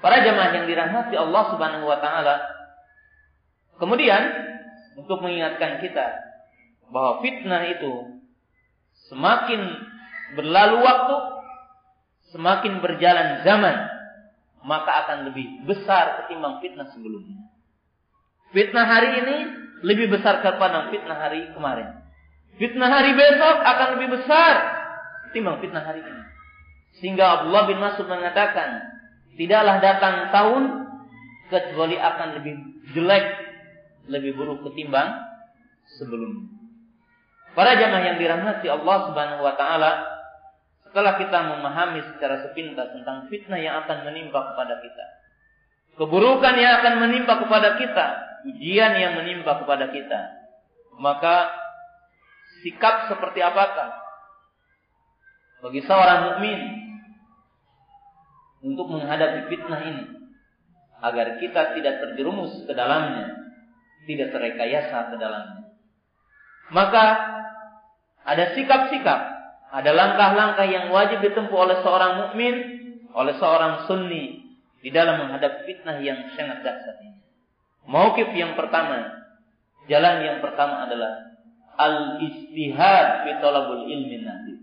[0.00, 2.36] Para jemaah yang dirahmati Allah Subhanahu wa taala.
[3.76, 4.22] Kemudian
[4.96, 6.06] untuk mengingatkan kita
[6.88, 8.20] bahwa fitnah itu
[9.12, 9.60] semakin
[10.36, 11.16] berlalu waktu,
[12.32, 13.76] semakin berjalan zaman,
[14.64, 17.40] maka akan lebih besar ketimbang fitnah sebelumnya.
[18.52, 19.36] Fitnah hari ini
[19.86, 22.00] lebih besar kepada fitnah hari kemarin.
[22.60, 24.54] Fitnah hari besok akan lebih besar
[25.28, 26.24] ketimbang fitnah hari ini.
[27.00, 28.89] Sehingga Abdullah bin Mas'ud mengatakan,
[29.40, 30.62] tidaklah datang tahun
[31.48, 32.54] kecuali akan lebih
[32.92, 33.24] jelek,
[34.12, 35.16] lebih buruk ketimbang
[35.96, 36.52] sebelumnya.
[37.56, 39.90] Para jamaah yang dirahmati Allah Subhanahu wa taala,
[40.84, 45.06] setelah kita memahami secara sepintas tentang fitnah yang akan menimpa kepada kita.
[45.96, 48.06] Keburukan yang akan menimpa kepada kita.
[48.46, 50.20] Ujian yang menimpa kepada kita.
[51.00, 51.48] Maka
[52.60, 54.00] sikap seperti apakah
[55.60, 56.79] bagi seorang mukmin
[58.60, 60.04] untuk menghadapi fitnah ini
[61.00, 63.56] agar kita tidak terjerumus ke dalamnya,
[64.04, 65.72] tidak terekayasa ke dalamnya.
[66.70, 67.04] Maka
[68.24, 69.40] ada sikap-sikap
[69.70, 72.54] ada langkah-langkah yang wajib ditempuh oleh seorang mukmin,
[73.14, 74.42] oleh seorang sunni
[74.82, 77.22] di dalam menghadapi fitnah yang sangat dahsyat ini.
[77.86, 79.14] Mauqif yang pertama,
[79.86, 81.38] jalan yang pertama adalah
[81.78, 84.54] al-istihad fi talabul ilmi nafi.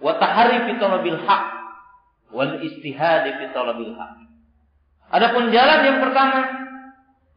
[0.00, 1.44] Wa haq
[2.34, 3.94] wal istihad fi talabil.
[5.14, 6.40] Adapun jalan yang pertama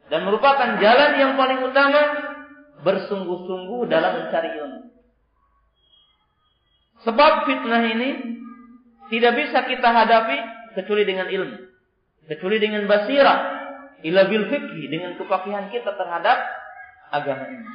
[0.09, 2.01] dan merupakan jalan yang paling utama
[2.81, 4.81] bersungguh-sungguh dalam mencari ilmu.
[7.05, 8.09] Sebab fitnah ini
[9.13, 10.37] tidak bisa kita hadapi
[10.75, 11.57] kecuali dengan ilmu.
[12.27, 13.39] Kecuali dengan basirah.
[14.03, 14.91] Ila bil fikhi.
[14.91, 16.37] Dengan kepakihan kita terhadap
[17.13, 17.67] agama ini.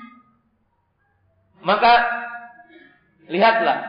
[1.62, 1.92] Maka
[3.30, 3.80] lihatlah.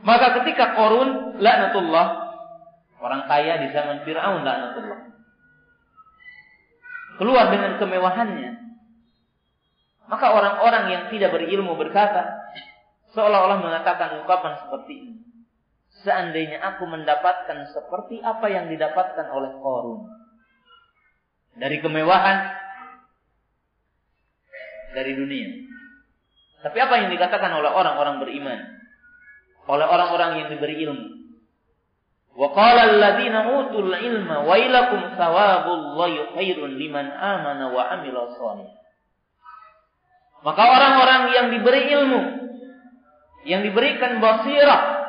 [0.00, 2.30] Maka ketika Qarun laknatullah
[3.00, 5.00] Orang kaya di zaman Fir'aun laknatullah.
[7.16, 8.50] Keluar dengan kemewahannya.
[10.08, 12.28] Maka orang-orang yang tidak berilmu berkata,
[13.16, 15.16] seolah-olah mengatakan ungkapan seperti ini.
[16.00, 20.08] Seandainya aku mendapatkan seperti apa yang didapatkan oleh Korun.
[21.60, 22.60] Dari kemewahan
[24.94, 25.50] dari dunia.
[26.60, 28.58] Tapi apa yang dikatakan oleh orang-orang beriman?
[29.70, 31.06] Oleh orang-orang yang diberi ilmu.
[32.36, 38.28] Wa qala alladziina utul ilma wailakum thawabullahi khairun liman amana wa amila.
[40.40, 42.20] Maka orang-orang yang diberi ilmu,
[43.44, 44.99] yang diberikan basirah,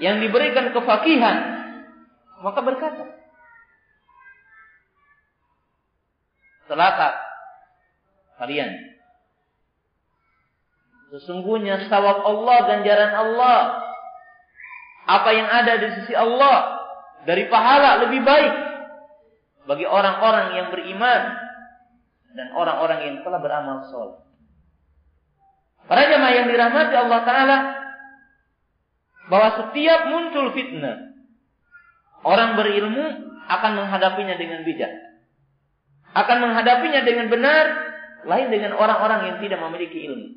[0.00, 1.36] yang diberikan kefakihan,
[2.40, 3.04] maka berkata,
[6.70, 7.18] Selasa
[8.38, 8.70] kalian.
[11.10, 13.58] Sesungguhnya sawab Allah, ganjaran Allah
[15.10, 16.78] apa yang ada di sisi Allah
[17.26, 18.54] dari pahala lebih baik
[19.66, 21.22] bagi orang-orang yang beriman
[22.38, 24.22] dan orang-orang yang telah beramal soleh.
[25.90, 27.58] Para jemaah yang dirahmati Allah Taala,
[29.30, 31.14] bahwa setiap muncul fitnah,
[32.26, 33.06] orang berilmu
[33.46, 34.90] akan menghadapinya dengan bijak,
[36.18, 37.64] akan menghadapinya dengan benar,
[38.26, 40.34] lain dengan orang-orang yang tidak memiliki ilmu.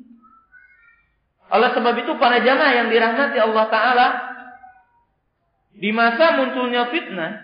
[1.50, 4.06] Oleh sebab itu para jamaah yang dirahmati Allah Taala
[5.74, 7.42] di masa munculnya fitnah,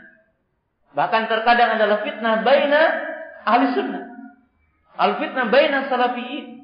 [0.94, 2.80] bahkan terkadang adalah fitnah baina
[3.42, 4.06] ahli sunnah.
[4.94, 6.62] Al fitnah baina salafiyin.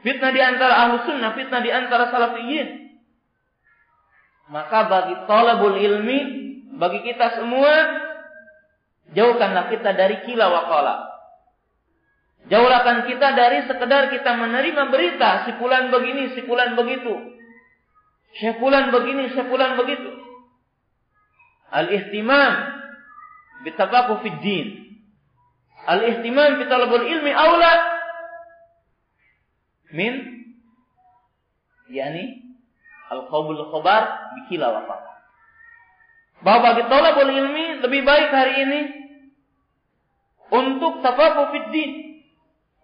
[0.00, 2.79] Fitnah di antara ahli sunnah, fitnah di antara salafiyin.
[4.50, 6.18] Maka bagi talabul ilmi,
[6.74, 7.70] bagi kita semua,
[9.14, 11.06] jauhkanlah kita dari kila wakala.
[12.50, 17.14] Jauhkan kita dari sekedar kita menerima berita, si fulan begini, si fulan begitu.
[18.30, 20.10] Syefulan begini, syefulan begitu.
[21.70, 22.52] Al-ihtimam
[23.66, 24.66] bitafaqu fid din.
[25.86, 27.72] Al-ihtimam bi talabul ilmi aula
[29.90, 30.14] min
[31.90, 32.39] yani
[33.10, 34.82] al-qabul khabar bikila wa
[36.40, 38.80] Bahwa bagi talabul ilmi lebih baik hari ini
[40.48, 41.92] untuk tafaqu fid din.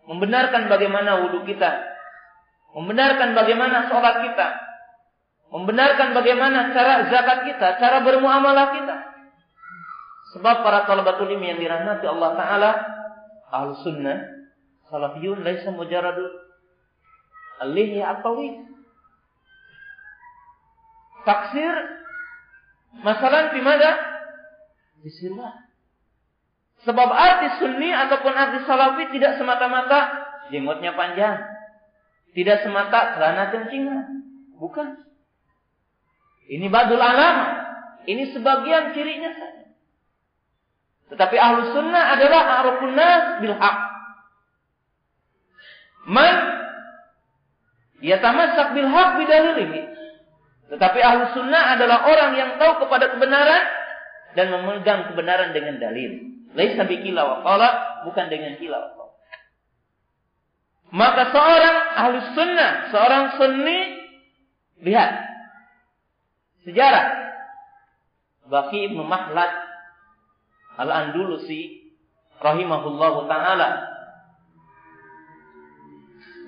[0.07, 1.83] Membenarkan bagaimana wudhu kita.
[2.77, 4.67] Membenarkan bagaimana sholat kita
[5.47, 8.97] Membenarkan bagaimana cara zakat kita, cara bermuamalah kita.
[10.35, 12.71] Sebab para talabatul ilmi yang dirahmati Allah Ta'ala,
[13.55, 14.27] ahlu sunnah,
[14.91, 16.27] salafiyun, laisa mujaradu
[17.63, 18.59] alihi atawi.
[21.27, 21.75] Taksir,
[23.03, 23.91] masalah di mana?
[25.03, 25.11] Di
[26.87, 31.43] Sebab arti sunni ataupun arti salafi tidak semata-mata jenggotnya panjang.
[32.31, 34.07] Tidak semata celana kencingan.
[34.61, 35.03] Bukan.
[36.47, 37.65] Ini badul alama.
[38.07, 39.67] Ini sebagian cirinya saja.
[41.11, 43.79] Tetapi ahlu sunnah adalah arafun nas bil haq.
[46.07, 46.37] Man
[48.05, 49.81] yatamassak bil haq bidalilihi.
[50.67, 53.63] Tetapi ahlu sunnah adalah orang yang tahu kepada kebenaran
[54.35, 56.35] dan memegang kebenaran dengan dalil.
[56.57, 57.71] Laisa bikila wa
[58.09, 59.07] bukan dengan kila wa.
[60.91, 63.79] Maka seorang ahlu sunnah, seorang sunni,
[64.87, 65.11] lihat
[66.63, 67.27] sejarah
[68.47, 69.51] Baki Ibnu Mahlad
[70.79, 71.91] Al-Andulusi
[72.39, 73.69] rahimahullahu taala.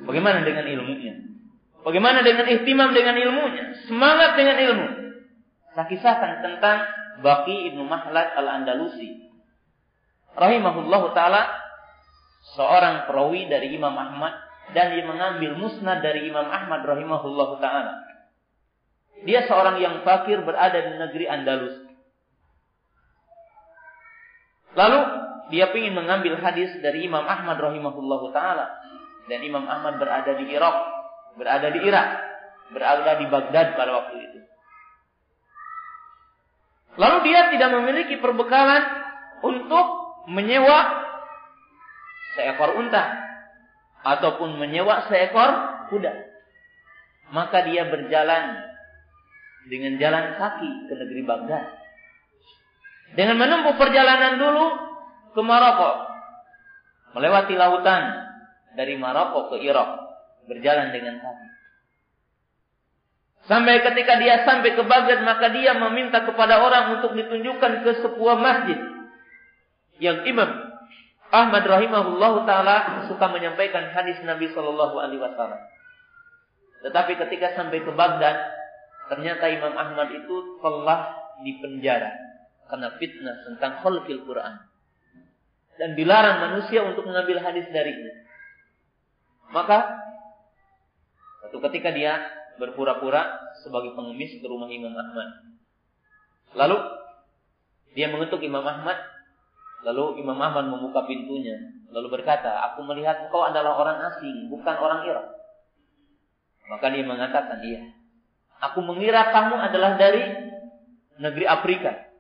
[0.07, 1.28] Bagaimana dengan ilmunya?
[1.89, 3.73] Bagaimana dengan ihtimam dengan ilmunya?
[3.89, 4.87] Semangat dengan ilmu.
[5.73, 6.85] Saya kisahkan tentang
[7.25, 9.25] Baki Ibnu Mahlad Al-Andalusi.
[10.37, 11.49] Rahimahullahu taala
[12.53, 14.37] seorang perawi dari Imam Ahmad
[14.77, 18.05] dan dia mengambil musnad dari Imam Ahmad rahimahullahu taala.
[19.25, 21.89] Dia seorang yang fakir berada di negeri Andalus.
[24.77, 25.01] Lalu
[25.57, 28.77] dia ingin mengambil hadis dari Imam Ahmad rahimahullahu taala
[29.33, 30.98] dan Imam Ahmad berada di Irak,
[31.39, 32.09] berada di Irak,
[32.75, 34.39] berada di Baghdad pada waktu itu.
[36.99, 38.83] Lalu dia tidak memiliki perbekalan
[39.47, 39.87] untuk
[40.27, 41.07] menyewa
[42.35, 43.23] seekor unta
[44.03, 45.51] ataupun menyewa seekor
[45.95, 46.13] kuda.
[47.31, 48.67] Maka dia berjalan
[49.71, 51.65] dengan jalan kaki ke negeri Baghdad.
[53.15, 54.67] Dengan menempuh perjalanan dulu
[55.39, 56.09] ke Maroko.
[57.17, 58.03] Melewati lautan
[58.75, 60.08] dari Maroko ke Irak.
[60.49, 61.49] Berjalan dengan kaki.
[63.49, 68.37] Sampai ketika dia sampai ke Baghdad, maka dia meminta kepada orang untuk ditunjukkan ke sebuah
[68.37, 68.77] masjid.
[69.99, 70.51] Yang Imam
[71.33, 72.77] Ahmad rahimahullah taala
[73.09, 75.61] suka menyampaikan hadis Nabi Shallallahu alaihi wasallam.
[76.85, 78.37] Tetapi ketika sampai ke Baghdad,
[79.09, 82.13] ternyata Imam Ahmad itu telah dipenjara
[82.69, 84.61] karena fitnah tentang khalqil Quran.
[85.81, 88.13] Dan dilarang manusia untuk mengambil hadis darinya.
[89.55, 89.97] Maka
[91.49, 92.21] satu ketika dia
[92.61, 93.25] berpura-pura
[93.65, 95.49] sebagai pengemis ke rumah Imam Ahmad.
[96.53, 96.77] Lalu
[97.97, 99.01] dia mengetuk Imam Ahmad.
[99.89, 101.57] Lalu Imam Ahmad membuka pintunya.
[101.89, 105.27] Lalu berkata, aku melihat engkau adalah orang asing, bukan orang Irak.
[106.69, 107.97] Maka dia mengatakan, iya.
[108.69, 110.21] Aku mengira kamu adalah dari
[111.17, 112.13] negeri Afrika.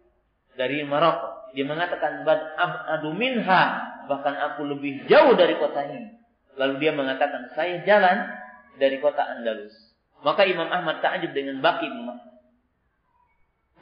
[0.56, 1.52] Dari Maroko.
[1.52, 2.56] Dia mengatakan, bad
[2.96, 3.62] adu minha.
[4.08, 6.16] Bahkan aku lebih jauh dari kota ini.
[6.56, 8.47] Lalu dia mengatakan, saya jalan
[8.78, 9.74] dari kota Andalus.
[10.22, 12.18] Maka Imam Ahmad takjub dengan baki Imam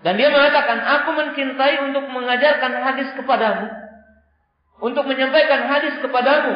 [0.05, 3.66] Dan dia mengatakan, aku mencintai untuk mengajarkan hadis kepadamu.
[4.76, 6.53] Untuk menyampaikan hadis kepadamu.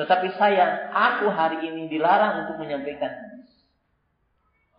[0.00, 3.52] Tetapi sayang, aku hari ini dilarang untuk menyampaikan hadis.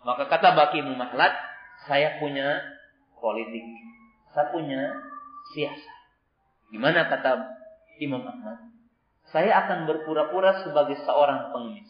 [0.02, 1.38] Maka kata Baki Muhammad,
[1.86, 2.66] saya punya
[3.22, 3.62] politik.
[4.34, 4.82] Saya punya
[5.54, 5.98] siasat.
[6.74, 7.46] Gimana kata
[8.02, 8.74] Imam Ahmad?
[9.34, 11.90] saya akan berpura-pura sebagai seorang pengemis.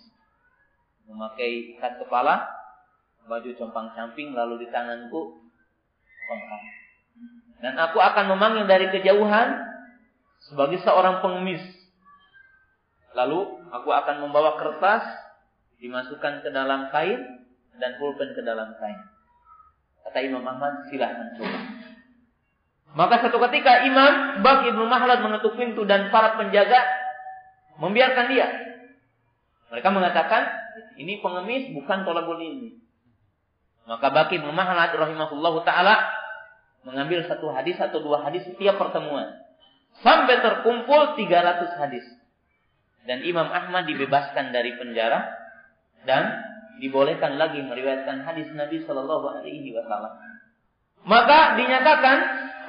[1.08, 2.48] Memakai ikat kepala,
[3.28, 5.44] baju compang-camping, lalu di tanganku
[6.28, 6.62] tongkat.
[7.64, 9.56] Dan aku akan memanggil dari kejauhan
[10.44, 11.64] sebagai seorang pengemis.
[13.16, 15.04] Lalu aku akan membawa kertas,
[15.80, 17.20] dimasukkan ke dalam kain,
[17.80, 19.00] dan pulpen ke dalam kain.
[20.04, 21.60] Kata Imam Ahmad, silahkan coba.
[22.94, 26.86] Maka satu ketika Imam Bak Ibnu Mahlad mengetuk pintu dan para penjaga
[27.82, 28.48] membiarkan dia.
[29.74, 30.63] Mereka mengatakan
[30.98, 32.80] ini pengemis bukan tolabul ilmi.
[33.84, 36.00] Maka Baki Mahlad rahimahullahu taala
[36.88, 39.44] mengambil satu hadis atau dua hadis setiap pertemuan
[40.02, 42.06] sampai terkumpul 300 hadis.
[43.04, 45.28] Dan Imam Ahmad dibebaskan dari penjara
[46.08, 46.40] dan
[46.80, 50.14] dibolehkan lagi meriwayatkan hadis Nabi Shallallahu alaihi wasallam.
[51.04, 52.18] Maka dinyatakan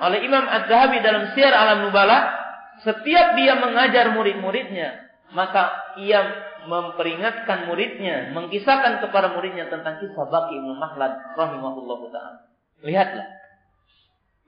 [0.03, 2.35] oleh Imam Az-Zahabi dalam Syiar Alam Nubala
[2.83, 5.71] setiap dia mengajar murid-muridnya, maka
[6.03, 12.39] ia memperingatkan muridnya, mengkisahkan kepada muridnya tentang kisah Baki Ibnu Mahlad rahimahullah taala.
[12.85, 13.27] Lihatlah.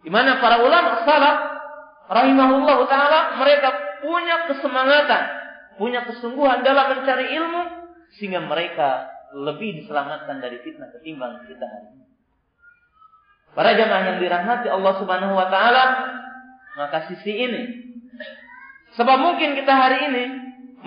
[0.05, 1.39] Di mana para ulama salaf
[2.12, 3.69] rahimahullah taala mereka
[4.05, 5.23] punya kesemangatan,
[5.81, 7.62] punya kesungguhan dalam mencari ilmu
[8.17, 12.05] sehingga mereka lebih diselamatkan dari fitnah ketimbang kita hari ini.
[13.57, 15.85] Para jamaah yang dirahmati Allah Subhanahu wa taala,
[16.77, 17.87] maka sisi ini
[18.97, 20.25] Sebab mungkin kita hari ini,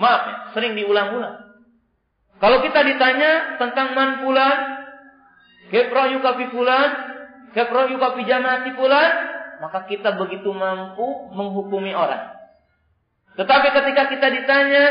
[0.00, 1.52] maaf ya, sering diulang-ulang.
[2.40, 4.56] Kalau kita ditanya tentang man pulan,
[5.68, 6.88] kepro yukafi pulan,
[7.52, 9.10] kepro yukafi jamati pulan,
[9.60, 12.32] maka kita begitu mampu menghukumi orang.
[13.36, 14.84] Tetapi ketika kita ditanya,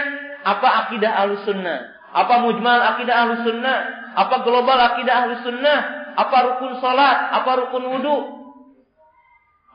[0.45, 1.97] apa akidah alus sunnah?
[2.13, 3.77] Apa mujmal akidah alus sunnah?
[4.13, 5.79] Apa global akidah alus sunnah?
[6.13, 7.33] Apa rukun salat?
[7.33, 8.17] Apa rukun wudhu?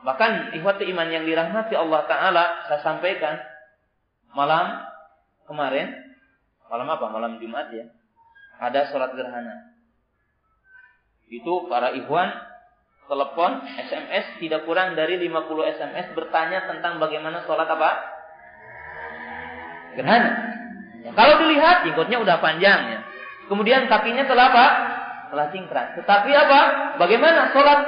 [0.05, 3.41] Bahkan ikhwati iman yang dirahmati Allah Ta'ala, saya sampaikan
[4.37, 4.94] malam
[5.45, 5.93] kemarin,
[6.69, 7.05] malam apa?
[7.09, 7.85] Malam Jumat ya.
[8.61, 9.75] Ada sholat gerhana.
[11.29, 12.29] Itu para ikhwan
[13.05, 17.89] telepon, SMS tidak kurang dari 50 SMS bertanya tentang bagaimana sholat apa?
[19.95, 20.31] Gerhana.
[21.05, 22.99] Ya, kalau dilihat jenggotnya udah panjang ya.
[23.45, 24.65] Kemudian kakinya telah apa?
[25.29, 25.89] Telah cingkrang.
[26.01, 26.59] Tetapi apa?
[26.97, 27.79] Bagaimana sholat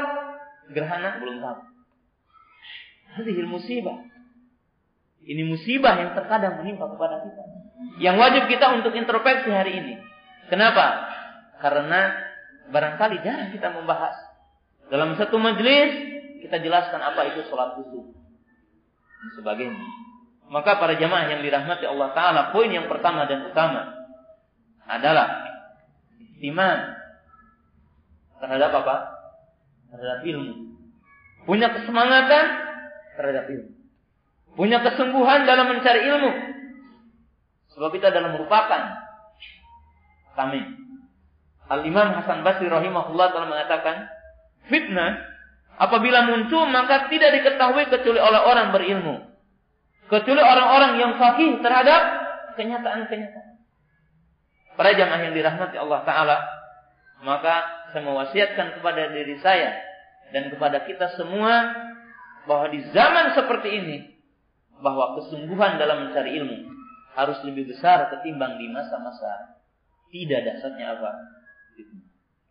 [0.70, 1.18] gerhana?
[1.18, 1.60] Belum tahu.
[3.18, 3.98] Hadihil musibah.
[5.28, 7.44] Ini musibah yang terkadang menimpa kepada kita.
[8.00, 9.94] Yang wajib kita untuk introspeksi hari ini.
[10.48, 11.04] Kenapa?
[11.60, 12.16] Karena
[12.72, 14.16] barangkali jarang kita membahas.
[14.88, 15.92] Dalam satu majelis
[16.40, 18.08] kita jelaskan apa itu sholat khusyuk
[19.20, 19.84] dan sebagainya.
[20.48, 23.84] Maka para jamaah yang dirahmati Allah Taala, poin yang pertama dan utama
[24.88, 25.44] adalah
[26.40, 26.80] iman
[28.40, 28.96] terhadap apa?
[29.92, 30.54] Terhadap ilmu.
[31.44, 32.46] Punya kesemangatan
[33.20, 33.77] terhadap ilmu.
[34.58, 36.32] Punya kesungguhan dalam mencari ilmu.
[37.78, 38.82] Sebab kita dalam merupakan
[40.34, 40.66] kami.
[41.70, 44.10] Al-Imam Hasan Basri rahimahullah telah mengatakan,
[44.66, 45.22] fitnah
[45.78, 49.16] apabila muncul maka tidak diketahui kecuali oleh orang berilmu.
[50.10, 52.02] Kecuali orang-orang yang fakih terhadap
[52.58, 53.62] kenyataan-kenyataan.
[54.74, 56.38] Para jamaah yang dirahmati Allah Ta'ala,
[57.22, 57.56] maka
[57.94, 59.78] saya mewasiatkan kepada diri saya
[60.34, 61.78] dan kepada kita semua
[62.50, 64.17] bahwa di zaman seperti ini
[64.82, 66.70] bahwa kesungguhan dalam mencari ilmu
[67.18, 69.58] harus lebih besar ketimbang di masa-masa
[70.14, 71.12] tidak dasarnya apa.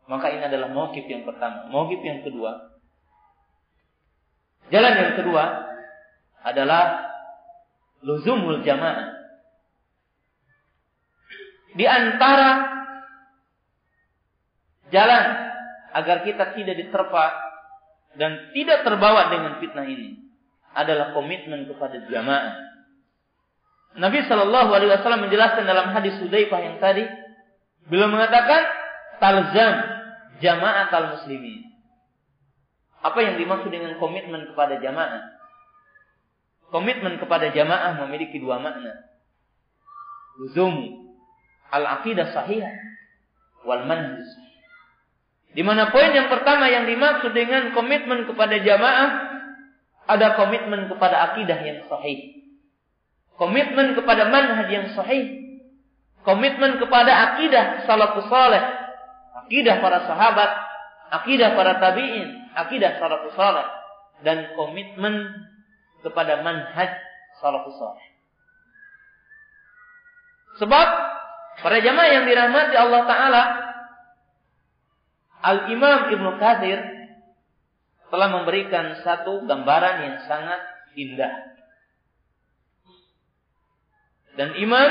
[0.07, 1.67] Maka ini adalah mauqif yang pertama.
[1.71, 2.79] Mauqif yang kedua.
[4.71, 5.45] Jalan yang kedua
[6.43, 7.11] adalah
[8.03, 9.15] luzumul jamaah.
[11.77, 12.51] Di antara
[14.91, 15.25] jalan
[15.95, 17.25] agar kita tidak diterpa
[18.17, 20.26] dan tidak terbawa dengan fitnah ini
[20.77, 22.53] adalah komitmen kepada jamaah.
[23.97, 27.09] Nabi Shallallahu Alaihi Wasallam menjelaskan dalam hadis Hudzaifah yang tadi,
[27.89, 28.61] beliau mengatakan
[29.17, 29.75] talzam
[30.45, 31.65] jamaah al muslimin.
[33.01, 35.25] Apa yang dimaksud dengan komitmen kepada jamaah?
[36.69, 38.93] Komitmen kepada jamaah memiliki dua makna.
[40.37, 40.77] Luzum
[41.73, 42.69] al-aqidah sahih
[43.65, 44.27] wal manhaj.
[45.57, 49.26] Di mana poin yang pertama yang dimaksud dengan komitmen kepada jamaah
[50.07, 52.47] ada komitmen kepada akidah yang sahih.
[53.37, 55.45] Komitmen kepada manhaj yang sahih.
[56.23, 58.63] Komitmen kepada akidah salafus saleh.
[59.47, 60.51] Akidah para sahabat,
[61.23, 63.67] akidah para tabi'in, akidah salafus saleh
[64.25, 65.29] dan komitmen
[66.01, 66.91] kepada manhaj
[67.43, 68.07] salafus saleh.
[70.57, 70.89] Sebab
[71.61, 73.43] para jamaah yang dirahmati Allah taala
[75.47, 76.96] Al-Imam Ibnu Katsir
[78.11, 80.61] telah memberikan satu gambaran yang sangat
[80.95, 81.35] indah.
[84.37, 84.91] Dan Imam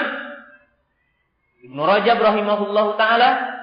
[1.66, 3.56] Ibnu Rajab rahimahullahu taala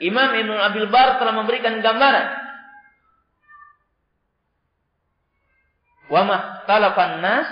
[0.00, 2.26] Imam Ibnu Abil Bar telah memberikan gambaran
[6.08, 7.48] wa mahtalafan nas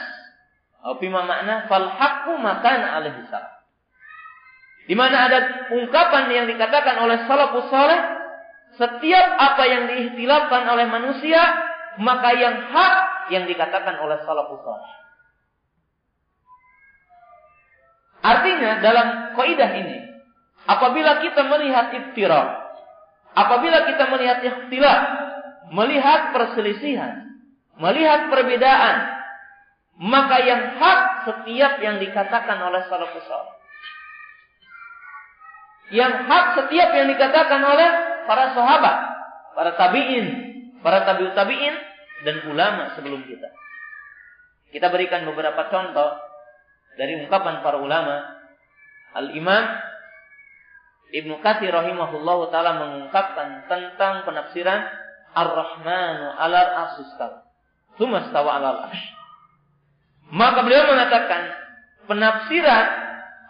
[0.80, 3.52] atau makna fal haqqu makan alaihi salam.
[4.86, 5.38] Di mana ada
[5.74, 8.15] ungkapan yang dikatakan oleh salafus saleh
[8.76, 11.40] setiap apa yang diistilahkan oleh manusia,
[12.00, 12.94] maka yang hak
[13.32, 14.92] yang dikatakan oleh salafus saleh.
[18.26, 19.08] Artinya dalam
[19.38, 19.98] kaidah ini,
[20.66, 22.46] apabila kita melihat iftirah,
[23.32, 25.00] apabila kita melihat ikhtilaf,
[25.70, 27.22] melihat perselisihan,
[27.78, 28.96] melihat perbedaan,
[29.96, 33.54] maka yang hak setiap yang dikatakan oleh salafus saleh.
[35.94, 38.96] Yang hak setiap yang dikatakan oleh para sahabat,
[39.54, 40.26] para tabi'in,
[40.82, 41.74] para tabi'ut tabi'in
[42.26, 43.48] dan ulama sebelum kita.
[44.74, 46.10] Kita berikan beberapa contoh
[46.98, 48.36] dari ungkapan para ulama.
[49.16, 49.64] Al-Imam
[51.08, 54.84] Ibnu Katsir rahimahullahu taala mengungkapkan tentang penafsiran
[55.32, 57.46] Ar-Rahmanu 'alal arsyistawa.
[57.96, 59.08] Tsumma stawa 'alal arsy.
[60.34, 61.54] Maka beliau mengatakan
[62.10, 62.86] penafsiran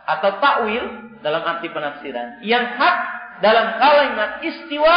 [0.07, 0.85] atau takwil
[1.25, 2.97] dalam arti penafsiran yang hak
[3.45, 4.97] dalam kalimat istiwa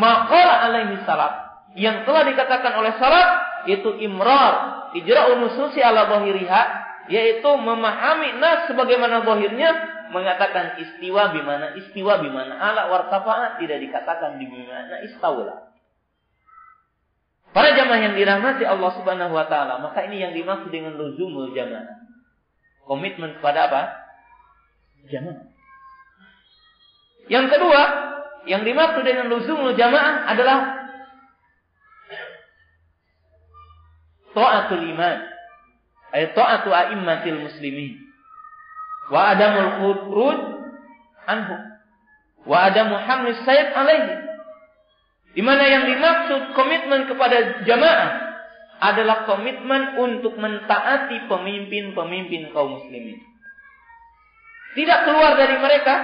[0.00, 1.32] maqala alaihi salam
[1.74, 3.28] yang telah dikatakan oleh salat
[3.66, 6.62] itu imrar ijra'u nususi ala zahiriha
[7.10, 9.70] yaitu memahami nas sebagaimana zahirnya
[10.14, 15.74] mengatakan istiwa bimana istiwa bimana ala wartafa'a tidak dikatakan di bimana istawla
[17.54, 22.02] Para jamaah yang dirahmati Allah Subhanahu wa taala, maka ini yang dimaksud dengan luzumul jamaah.
[22.82, 23.82] Komitmen kepada apa?
[25.06, 25.53] Jamaah.
[27.28, 27.82] Yang kedua,
[28.44, 30.58] yang dimaksud dengan luzumul jamaah adalah
[34.36, 35.18] taatul iman.
[36.14, 37.96] Ay taatu a'immatil muslimin.
[39.08, 40.40] Wa adamul khuruj
[41.26, 41.56] anhu.
[42.44, 44.14] Wa adamu hamlis sayyid alaihi.
[45.34, 48.10] Di mana yang dimaksud komitmen kepada jamaah
[48.78, 53.18] adalah komitmen untuk mentaati pemimpin-pemimpin kaum muslimin.
[54.74, 55.94] Tidak keluar dari mereka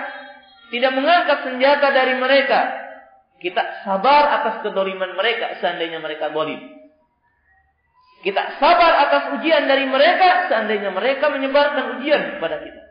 [0.70, 2.60] tidak mengangkat senjata dari mereka,
[3.40, 6.60] Kita sabar atas kedoliman mereka seandainya mereka dolim.
[8.20, 12.82] Kita sabar atas ujian dari mereka seandainya mereka menyebarkan ujian kepada kita.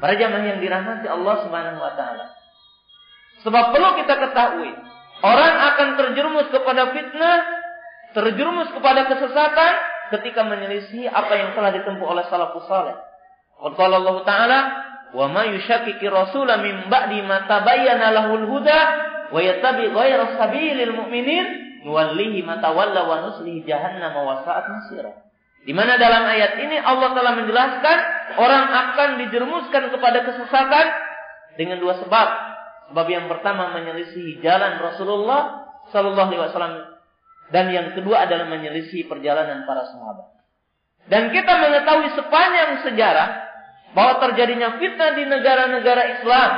[0.00, 2.32] Para jamaah yang dirahmati Allah Subhanahu wa taala.
[3.44, 4.72] Sebab perlu kita ketahui,
[5.20, 7.38] orang akan terjerumus kepada fitnah,
[8.16, 9.72] terjerumus kepada kesesatan
[10.16, 12.96] ketika menyelisih apa yang telah ditempuh oleh salafus saleh.
[13.56, 14.58] Qala Allah Ta'ala,
[15.16, 18.80] "Wa ma rasula min ba'di ma tabayyana lahul huda
[19.32, 25.24] wa yattabi ghayra sabilil mu'minin nuwallihi matawalla wa nuslihi jahannam wa sa'at masira.
[25.64, 27.98] Di mana dalam ayat ini Allah telah menjelaskan
[28.36, 30.86] orang akan dijerumuskan kepada kesesatan
[31.56, 32.28] dengan dua sebab.
[32.92, 35.64] Sebab yang pertama menyelisihi jalan Rasulullah
[35.96, 36.76] Sallallahu Alaihi Wasallam
[37.50, 40.28] dan yang kedua adalah menyelisihi perjalanan para sahabat.
[41.08, 43.45] Dan kita mengetahui sepanjang sejarah
[43.96, 46.50] bahwa terjadinya fitnah di negara-negara Islam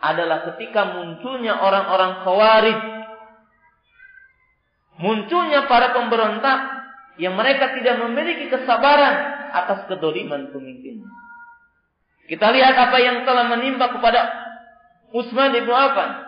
[0.00, 2.80] adalah ketika munculnya orang-orang khawarij
[5.02, 6.58] munculnya para pemberontak
[7.18, 9.14] yang mereka tidak memiliki kesabaran
[9.50, 11.02] atas kedoliman pemimpin.
[12.30, 14.30] Kita lihat apa yang telah menimpa kepada
[15.10, 16.22] Utsman ibnu Affan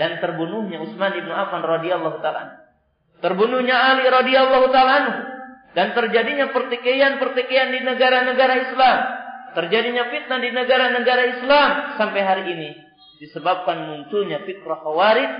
[0.00, 2.64] dan terbunuhnya Utsman ibnu Affan radhiyallahu taala.
[3.20, 5.31] Terbunuhnya Ali radhiyallahu taala
[5.72, 8.98] dan terjadinya pertikaian-pertikaian di negara-negara Islam.
[9.52, 11.68] Terjadinya fitnah di negara-negara Islam
[12.00, 12.70] sampai hari ini
[13.20, 15.30] disebabkan munculnya fitrah khawarij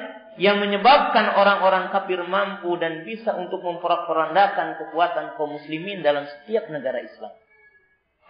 [0.41, 7.05] yang menyebabkan orang-orang kafir mampu dan bisa untuk memperandakan kekuatan kaum muslimin dalam setiap negara
[7.05, 7.33] Islam.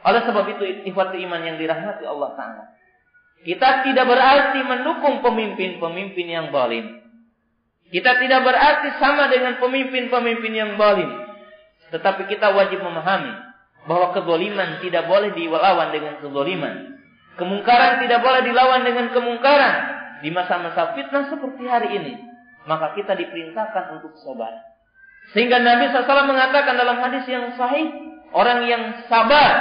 [0.02, 2.64] Oleh sebab itu ikhwati iman yang dirahmati Allah Ta'ala.
[3.42, 7.02] Kita tidak berarti mendukung pemimpin-pemimpin yang balim.
[7.90, 11.10] Kita tidak berarti sama dengan pemimpin-pemimpin yang balim.
[11.92, 13.36] Tetapi kita wajib memahami
[13.84, 16.96] bahwa kedoliman tidak boleh dilawan dengan kedoliman.
[17.36, 19.74] Kemungkaran tidak boleh dilawan dengan kemungkaran
[20.24, 22.14] di masa-masa fitnah seperti hari ini,
[22.64, 24.52] maka kita diperintahkan untuk sabar.
[25.32, 27.88] Sehingga Nabi SAW mengatakan dalam hadis yang sahih,
[28.36, 29.52] orang yang sabar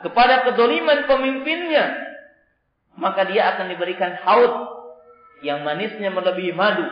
[0.00, 1.92] kepada kedoliman pemimpinnya,
[2.96, 4.52] maka dia akan diberikan haud
[5.44, 6.84] yang manisnya melebihi madu,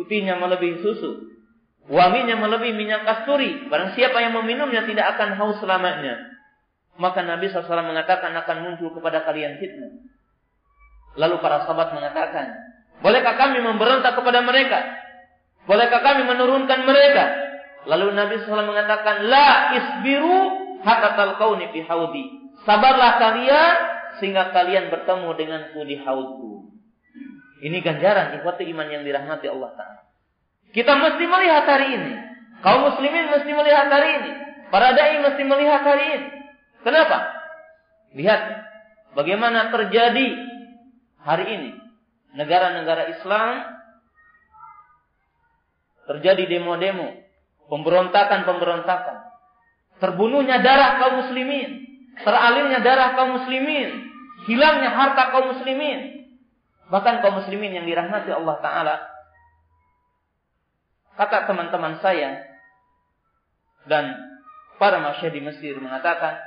[0.00, 1.37] putihnya melebihi susu,
[1.88, 3.66] wanginya melebihi minyak kasturi.
[3.72, 6.38] Barang siapa yang meminumnya tidak akan haus selamanya.
[7.00, 10.02] Maka Nabi SAW mengatakan akan muncul kepada kalian fitnah
[11.14, 12.54] Lalu para sahabat mengatakan,
[13.02, 14.78] bolehkah kami memberontak kepada mereka?
[15.66, 17.24] Bolehkah kami menurunkan mereka?
[17.90, 20.38] Lalu Nabi SAW mengatakan, La isbiru
[20.86, 22.24] hakatal kauni fi haudi.
[22.62, 23.76] Sabarlah kalian
[24.18, 26.74] sehingga kalian bertemu denganku di haudku.
[27.58, 30.07] Ini ganjaran ikhwati iman yang dirahmati Allah Ta'ala.
[30.72, 32.12] Kita mesti melihat hari ini.
[32.60, 34.32] Kaum muslimin mesti melihat hari ini.
[34.68, 36.28] Para da'i mesti melihat hari ini.
[36.84, 37.32] Kenapa?
[38.12, 38.40] Lihat
[39.16, 40.28] bagaimana terjadi
[41.24, 41.70] hari ini
[42.36, 43.78] negara-negara Islam
[46.08, 47.12] terjadi demo-demo,
[47.68, 49.28] pemberontakan-pemberontakan,
[50.00, 51.84] terbunuhnya darah kaum muslimin,
[52.24, 54.08] teralirnya darah kaum muslimin,
[54.48, 56.32] hilangnya harta kaum muslimin.
[56.88, 58.94] Bahkan kaum muslimin yang dirahmati Allah taala
[61.18, 62.46] kata teman-teman saya
[63.90, 64.14] dan
[64.78, 66.38] para masyarakat di Mesir mengatakan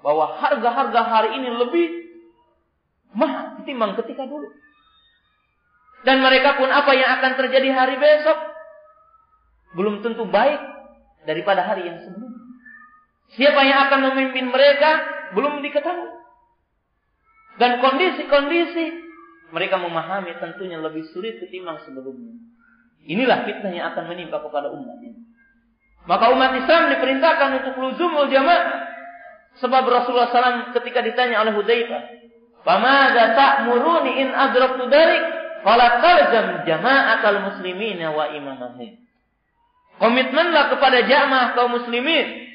[0.00, 1.86] bahwa harga-harga hari ini lebih
[3.12, 4.48] mahal ketimbang ketika dulu.
[6.04, 8.36] Dan mereka pun apa yang akan terjadi hari besok
[9.76, 10.60] belum tentu baik
[11.24, 12.44] daripada hari yang sebelumnya.
[13.36, 14.90] Siapa yang akan memimpin mereka
[15.32, 16.12] belum diketahui.
[17.56, 18.86] Dan kondisi-kondisi
[19.54, 22.53] mereka memahami tentunya lebih sulit ketimbang sebelumnya.
[23.04, 25.20] Inilah fitnah yang akan menimpa kepada umat ini.
[26.04, 28.92] Maka umat Islam diperintahkan untuk luzumul jamaah.
[29.60, 32.02] Sebab Rasulullah SAW ketika ditanya oleh Hudzaifah,
[32.64, 35.22] Famada ta'muruni in adraktu darik?
[35.64, 39.00] Qala talzam jama'atal muslimin wa imamahum.
[40.00, 42.52] Komitmenlah kepada jamaah kaum muslimin.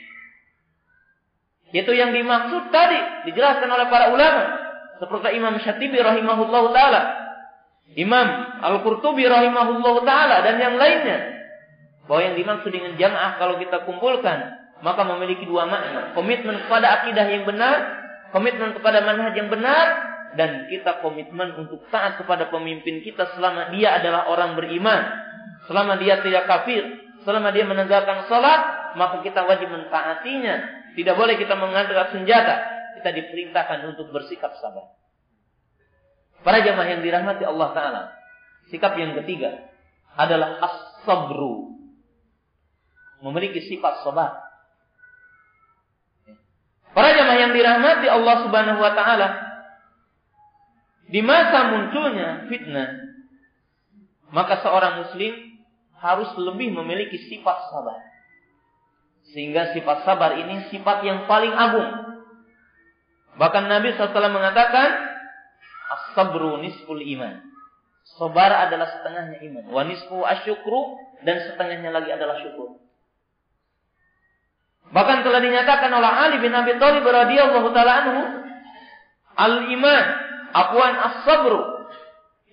[1.70, 4.44] Itu yang dimaksud tadi dijelaskan oleh para ulama
[5.00, 7.02] seperti Imam Syatibi rahimahullah taala,
[7.98, 8.28] Imam
[8.62, 11.40] Al-Qurtubi rahimahullah taala dan yang lainnya.
[12.06, 16.14] Bahwa yang dimaksud dengan jamaah kalau kita kumpulkan maka memiliki dua makna.
[16.18, 19.86] Komitmen kepada akidah yang benar komitmen kepada manhaj yang benar
[20.38, 25.02] dan kita komitmen untuk taat kepada pemimpin kita selama dia adalah orang beriman,
[25.66, 26.86] selama dia tidak kafir,
[27.26, 30.78] selama dia menegakkan salat, maka kita wajib mentaatinya.
[30.94, 32.56] Tidak boleh kita mengangkat senjata.
[33.00, 34.92] Kita diperintahkan untuk bersikap sabar.
[36.44, 38.02] Para jamaah yang dirahmati Allah Ta'ala.
[38.70, 39.70] Sikap yang ketiga
[40.16, 41.76] adalah as-sabru.
[43.20, 44.50] Memiliki sifat sabar.
[46.96, 49.30] Para jamaah yang dirahmati Allah Subhanahu wa taala.
[51.10, 53.02] di masa munculnya fitnah,
[54.30, 55.34] maka seorang muslim
[55.98, 57.98] harus lebih memiliki sifat sabar.
[59.34, 62.22] Sehingga sifat sabar ini sifat yang paling agung.
[63.42, 65.09] Bahkan Nabi SAW mengatakan,
[65.90, 67.42] As-sabru nisful iman.
[68.18, 69.66] Sabar adalah setengahnya iman.
[69.70, 72.82] Wa nisfu asyukru dan setengahnya lagi adalah syukur.
[74.90, 78.22] Bahkan telah dinyatakan oleh Ali bin Abi Thalib radhiyallahu taala anhu,
[79.38, 80.06] al-iman
[80.50, 81.62] Afwan as-sabru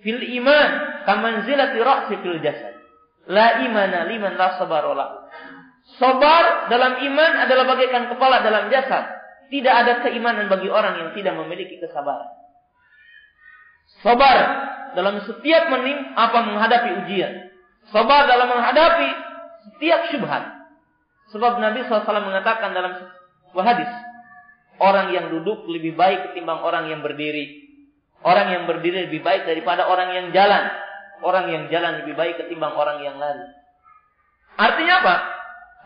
[0.05, 0.69] fil iman
[1.09, 2.77] kamanzilati ra'si fil jasad.
[3.27, 5.27] La imana liman la sabarola.
[5.97, 9.17] Sabar dalam iman adalah bagaikan kepala dalam jasad.
[9.47, 12.46] Tidak ada keimanan bagi orang yang tidak memiliki kesabaran.
[14.05, 14.37] Sabar
[14.93, 17.49] dalam setiap menim apa menghadapi ujian.
[17.89, 19.09] Sabar dalam menghadapi
[19.69, 20.43] setiap syubhat.
[21.33, 23.03] Sebab Nabi SAW mengatakan dalam
[23.51, 23.91] sebuah hadis,
[24.79, 27.67] orang yang duduk lebih baik ketimbang orang yang berdiri.
[28.23, 30.71] Orang yang berdiri lebih baik daripada orang yang jalan.
[31.21, 33.45] Orang yang jalan lebih baik ketimbang orang yang lari.
[34.57, 35.15] Artinya apa?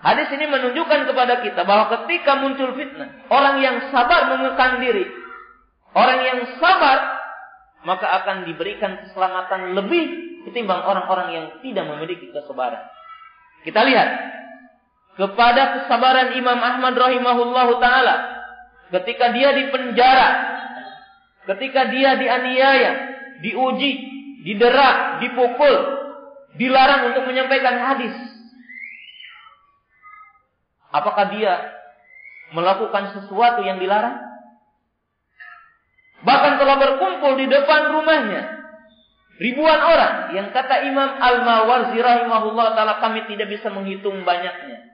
[0.01, 5.05] Hadis ini menunjukkan kepada kita bahwa ketika muncul fitnah, orang yang sabar mengekang diri,
[5.93, 7.21] orang yang sabar
[7.82, 10.04] maka akan diberikan keselamatan lebih
[10.46, 12.82] ketimbang orang-orang yang tidak memiliki kesabaran.
[13.66, 14.10] Kita lihat.
[15.12, 18.42] Kepada kesabaran Imam Ahmad rahimahullahu taala.
[18.90, 20.30] Ketika dia di penjara.
[21.46, 22.92] Ketika dia dianiaya,
[23.42, 23.92] diuji,
[24.46, 25.74] didera, dipukul,
[26.58, 28.14] dilarang untuk menyampaikan hadis.
[30.92, 31.54] Apakah dia
[32.52, 34.31] melakukan sesuatu yang dilarang?
[36.22, 38.62] Bahkan telah berkumpul di depan rumahnya
[39.42, 44.86] ribuan orang yang kata Imam Al-Mawarzi rahimahullah taala kami tidak bisa menghitung banyaknya.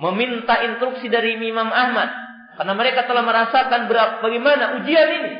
[0.00, 2.08] Meminta instruksi dari Imam Ahmad
[2.56, 3.88] karena mereka telah merasakan
[4.24, 5.34] bagaimana ujian ini.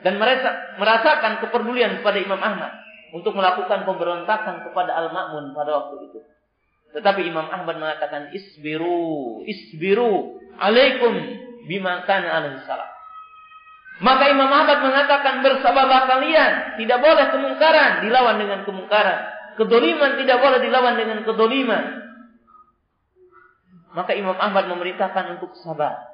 [0.00, 2.72] Dan mereka merasakan kepedulian kepada Imam Ahmad.
[3.12, 6.18] Untuk melakukan pemberontakan kepada Al-Ma'mun pada waktu itu.
[6.96, 11.12] Tetapi Imam Ahmad mengatakan isbiru, isbiru alaikum
[11.66, 12.99] bima kana alaihi salam.
[14.00, 19.18] Maka Imam Ahmad mengatakan bersabarlah kalian, tidak boleh kemungkaran dilawan dengan kemungkaran.
[19.60, 21.84] Kedoliman tidak boleh dilawan dengan kedoliman.
[23.92, 26.10] Maka Imam Ahmad memerintahkan untuk sabar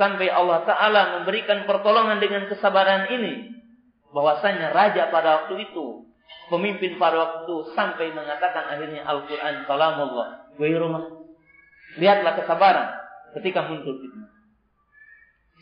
[0.00, 3.52] sampai Allah Ta'ala memberikan pertolongan dengan kesabaran ini.
[4.08, 6.08] Bahwasanya raja pada waktu itu,
[6.48, 10.48] pemimpin pada waktu itu sampai mengatakan akhirnya Al-Quran kalamullah.
[10.56, 11.04] rumah.
[12.00, 12.88] Lihatlah kesabaran
[13.36, 14.32] ketika muncul fitnah.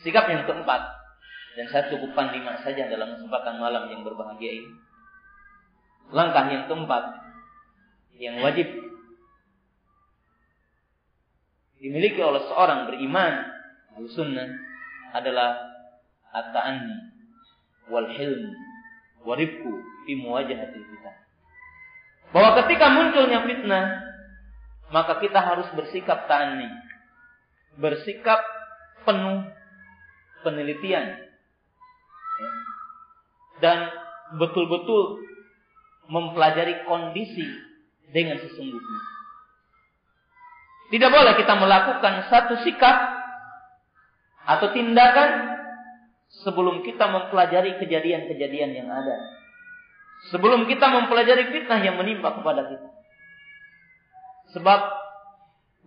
[0.05, 0.96] Sikap yang keempat,
[1.57, 4.71] dan saya cukupkan lima saja dalam kesempatan malam yang berbahagia ini.
[6.13, 7.03] Langkah yang keempat,
[8.21, 8.69] yang wajib
[11.81, 13.33] dimiliki oleh seorang beriman
[14.13, 14.53] sunnah
[15.17, 15.57] adalah
[16.29, 16.97] at-ta'anni
[17.89, 18.53] wal hilm
[19.25, 19.71] warifku
[20.05, 21.17] fi muwajahatil fitnah.
[22.31, 23.85] Bahwa ketika munculnya fitnah,
[24.93, 26.69] maka kita harus bersikap ta'anni.
[27.81, 28.39] Bersikap
[29.03, 29.49] penuh
[30.45, 31.26] penelitian.
[33.57, 33.89] Dan
[34.35, 35.23] betul-betul
[36.07, 37.47] mempelajari kondisi
[38.11, 38.99] dengan sesungguhnya.
[40.87, 42.95] Tidak boleh kita melakukan satu sikap
[44.47, 45.59] atau tindakan
[46.43, 49.15] sebelum kita mempelajari kejadian-kejadian yang ada.
[50.31, 52.89] Sebelum kita mempelajari fitnah yang menimpa kepada kita.
[54.55, 54.79] Sebab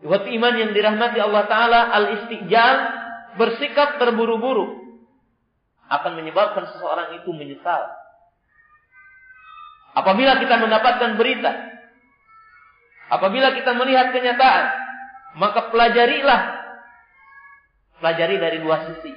[0.04, 2.76] buat iman yang dirahmati Allah Ta'ala al-istijal
[3.40, 4.80] bersikap terburu-buru
[5.91, 7.91] akan menyebabkan seseorang itu menyesal.
[9.91, 11.51] Apabila kita mendapatkan berita,
[13.11, 14.64] apabila kita melihat kenyataan,
[15.34, 16.41] maka pelajarilah
[17.99, 19.12] pelajari dari dua sisi.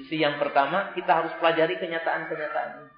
[0.00, 2.92] Sisi yang pertama, kita harus pelajari kenyataan-kenyataan ini.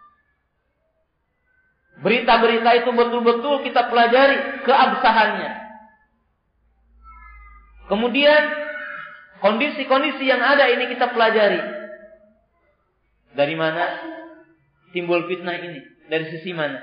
[2.01, 5.53] Berita-berita itu betul-betul kita pelajari keabsahannya.
[7.91, 8.43] Kemudian
[9.43, 11.80] kondisi-kondisi yang ada ini kita pelajari.
[13.35, 13.85] Dari mana
[14.91, 15.81] timbul fitnah ini?
[16.11, 16.83] Dari sisi mana?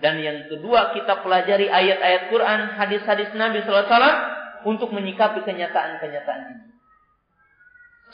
[0.00, 4.18] Dan yang kedua kita pelajari ayat-ayat Quran, hadis-hadis Nabi Sallallahu Alaihi Wasallam
[4.64, 6.64] untuk menyikapi kenyataan-kenyataan ini.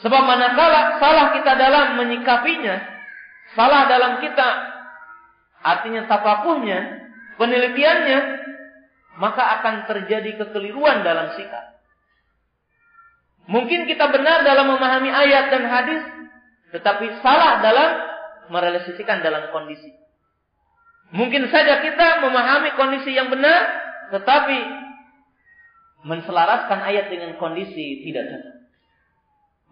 [0.02, 2.76] Sebab manakala salah kita dalam menyikapinya,
[3.56, 4.48] salah dalam kita
[5.62, 7.06] artinya tapakuhnya,
[7.40, 8.18] penelitiannya,
[9.16, 11.80] maka akan terjadi kekeliruan dalam sikap.
[13.46, 16.02] Mungkin kita benar dalam memahami ayat dan hadis,
[16.74, 17.90] tetapi salah dalam
[18.50, 19.90] merealisasikan dalam kondisi.
[21.14, 23.62] Mungkin saja kita memahami kondisi yang benar,
[24.10, 24.58] tetapi
[26.06, 28.56] menselaraskan ayat dengan kondisi tidak cocok.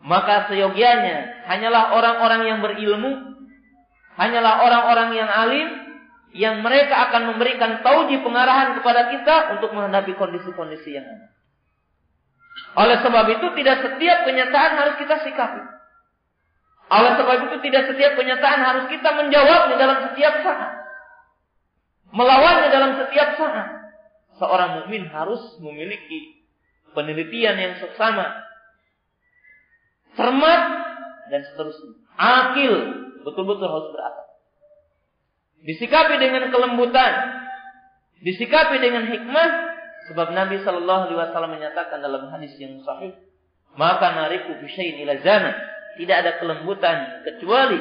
[0.04, 3.40] Maka seyogianya hanyalah orang-orang yang berilmu,
[4.20, 5.68] hanyalah orang-orang yang alim,
[6.34, 11.34] yang mereka akan memberikan tauji pengarahan kepada kita untuk menghadapi kondisi-kondisi yang ada.
[12.74, 15.62] Oleh sebab itu tidak setiap kenyataan harus kita sikapi.
[16.94, 20.72] Oleh sebab itu tidak setiap kenyataan harus kita menjawabnya dalam setiap saat.
[22.14, 23.68] Melawannya dalam setiap saat.
[24.38, 26.46] Seorang mukmin harus memiliki
[26.94, 28.46] penelitian yang seksama
[30.14, 30.62] cermat
[31.34, 31.98] dan seterusnya.
[32.14, 32.74] Akil
[33.26, 34.26] betul-betul harus berakal.
[35.66, 37.12] Disikapi dengan kelembutan,
[38.22, 39.48] disikapi dengan hikmah,
[40.12, 43.18] sebab Nabi Shallallahu Alaihi Wasallam menyatakan dalam hadis yang sahih,
[43.74, 47.78] maka nariku bisain ila zaman tidak ada kelembutan kecuali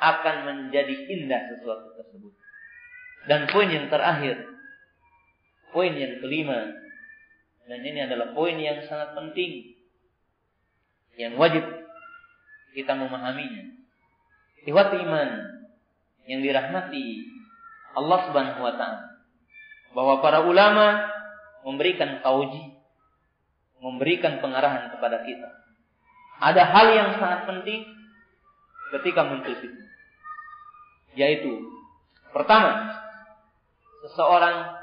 [0.00, 2.32] akan menjadi indah sesuatu tersebut.
[3.28, 4.48] Dan poin yang terakhir,
[5.70, 6.72] poin yang kelima,
[7.68, 9.76] dan ini adalah poin yang sangat penting
[11.20, 11.62] yang wajib
[12.72, 13.76] kita memahaminya.
[14.64, 15.28] Ikhwati iman
[16.28, 17.04] yang dirahmati
[17.96, 19.04] Allah Subhanahu wa taala
[19.90, 21.10] bahwa para ulama
[21.66, 22.78] memberikan tauji,
[23.82, 25.59] memberikan pengarahan kepada kita.
[26.40, 27.84] Ada hal yang sangat penting
[28.96, 29.88] ketika muncul fitnah.
[31.12, 31.68] Yaitu
[32.32, 32.96] pertama,
[34.08, 34.80] seseorang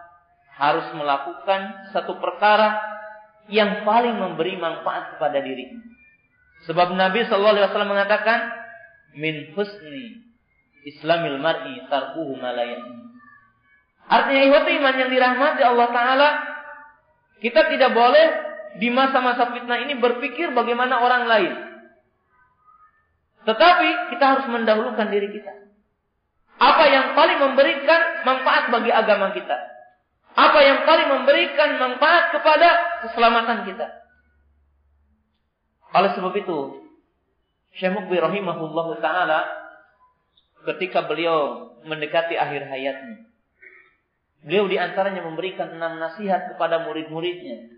[0.58, 2.78] harus melakukan satu perkara
[3.50, 5.82] yang paling memberi manfaat kepada dirinya.
[6.70, 8.40] Sebab Nabi Shallallahu Alaihi Wasallam mengatakan,
[9.18, 10.26] min husni
[10.88, 13.08] Islamil mar'i tarkuhu malayani.
[14.08, 16.30] Artinya ihwati iman yang dirahmati Allah Taala,
[17.44, 18.47] kita tidak boleh
[18.78, 21.54] di masa-masa fitnah ini berpikir bagaimana orang lain.
[23.50, 25.54] Tetapi kita harus mendahulukan diri kita.
[26.58, 29.58] Apa yang paling memberikan manfaat bagi agama kita?
[30.38, 32.70] Apa yang paling memberikan manfaat kepada
[33.06, 33.88] keselamatan kita?
[35.98, 36.58] Oleh sebab itu,
[37.78, 39.48] Syekh Mukbir rahimahullahu taala
[40.66, 43.26] ketika beliau mendekati akhir hayatnya,
[44.46, 47.77] beliau di antaranya memberikan enam nasihat kepada murid-muridnya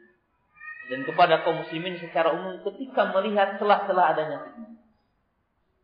[0.90, 4.74] dan kepada kaum muslimin secara umum ketika melihat celah-celah adanya fitnah.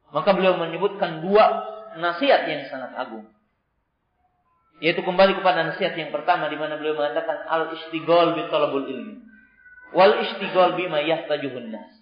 [0.10, 1.46] Maka beliau menyebutkan dua
[2.02, 3.30] nasihat yang sangat agung.
[4.82, 9.24] Yaitu kembali kepada nasihat yang pertama di mana beliau mengatakan al istighol bi talabul ilmi
[9.96, 11.94] wal istighol bima yahtajuhun nas.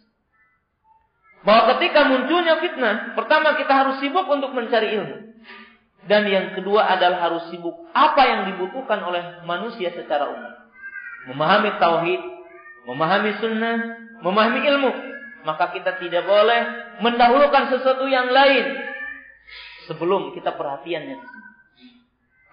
[1.43, 5.17] Bahwa ketika munculnya fitnah, pertama kita harus sibuk untuk mencari ilmu.
[6.07, 10.53] Dan yang kedua adalah harus sibuk apa yang dibutuhkan oleh manusia secara umum.
[11.31, 12.21] Memahami tauhid,
[12.87, 13.77] memahami sunnah,
[14.23, 14.91] memahami ilmu.
[15.43, 16.61] Maka kita tidak boleh
[17.03, 18.79] mendahulukan sesuatu yang lain
[19.91, 21.19] sebelum kita perhatiannya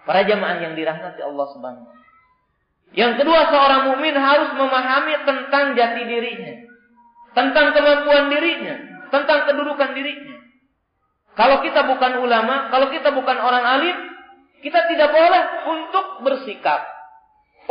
[0.03, 1.87] Para jamaah yang dirahmati Allah Subhanahu
[2.91, 6.71] Yang kedua, seorang mukmin harus memahami tentang jati dirinya
[7.31, 8.75] tentang kemampuan dirinya,
[9.09, 10.37] tentang kedudukan dirinya.
[11.35, 13.97] Kalau kita bukan ulama, kalau kita bukan orang alim,
[14.59, 16.83] kita tidak boleh untuk bersikap,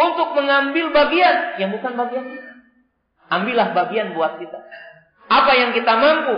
[0.01, 2.50] untuk mengambil bagian yang bukan bagian kita.
[3.31, 4.59] Ambillah bagian buat kita.
[5.31, 6.37] Apa yang kita mampu,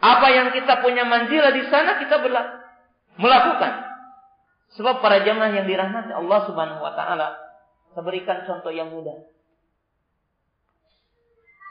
[0.00, 2.24] apa yang kita punya manjila di sana kita
[3.20, 3.72] melakukan.
[4.80, 7.36] Sebab para jamaah yang dirahmati Allah Subhanahu wa taala,
[7.92, 9.28] saya berikan contoh yang mudah.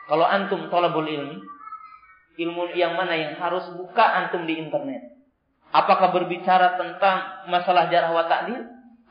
[0.08, 1.42] Kalau antum tolabul ilmi,
[2.38, 5.18] ilmu yang mana yang harus buka antum di internet?
[5.74, 8.24] Apakah berbicara tentang masalah jarah wa?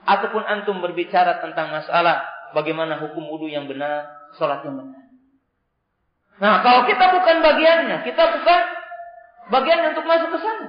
[0.07, 5.03] Ataupun antum berbicara tentang masalah bagaimana hukum wudhu yang benar, sholat yang benar.
[6.37, 8.61] Nah, kalau kita bukan bagiannya, kita bukan
[9.51, 10.69] bagian untuk masuk ke sana.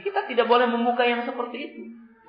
[0.00, 1.82] Kita tidak boleh membuka yang seperti itu.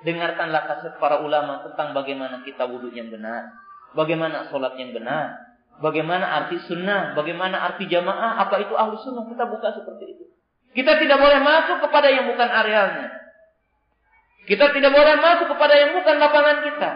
[0.04, 3.56] Dengarkanlah kaset para ulama tentang bagaimana kita wudhu yang benar.
[3.96, 9.50] Bagaimana sholat yang benar Bagaimana arti sunnah, bagaimana arti jamaah, apa itu ahlu sunnah, kita
[9.50, 10.26] buka seperti itu.
[10.78, 13.10] Kita tidak boleh masuk kepada yang bukan arealnya.
[14.46, 16.92] Kita tidak boleh masuk kepada yang bukan lapangan kita.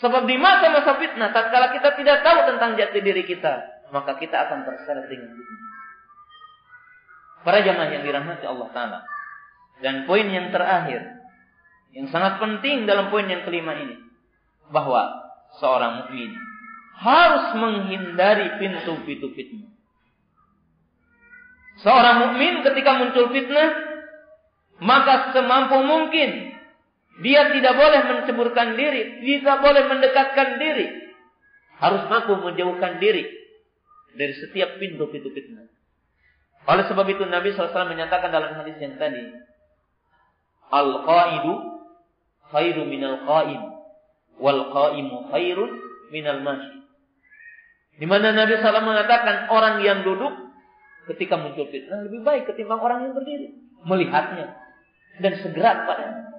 [0.00, 4.64] Sebab di masa-masa fitnah, tatkala kita tidak tahu tentang jati diri kita, maka kita akan
[4.64, 5.62] terseret dengan fitnah.
[7.42, 9.00] Para jamaah yang dirahmati Allah Ta'ala.
[9.82, 11.02] Dan poin yang terakhir,
[11.92, 13.98] yang sangat penting dalam poin yang kelima ini,
[14.70, 15.10] bahwa
[15.58, 16.32] seorang mukmin
[16.96, 19.68] harus menghindari pintu-pintu fitnah.
[21.82, 23.68] Seorang mukmin ketika muncul fitnah,
[24.78, 26.54] maka semampu mungkin
[27.20, 30.86] dia tidak boleh menceburkan diri, tidak boleh mendekatkan diri.
[31.76, 33.26] Harus mampu menjauhkan diri
[34.16, 35.68] dari setiap pintu-pintu fitnah.
[36.62, 39.18] Oleh sebab itu Nabi SAW menyatakan dalam hadis yang tadi,
[40.72, 41.52] Al-qaidu
[42.48, 43.60] khairu minal qaim,
[44.40, 45.70] wal qaimu khairun
[46.14, 46.80] minal mashi.
[48.00, 50.32] Di mana Nabi SAW mengatakan orang yang duduk
[51.12, 53.52] ketika muncul fitnah lebih baik ketimbang orang yang berdiri.
[53.84, 54.54] Melihatnya
[55.18, 56.31] dan segera kepadanya.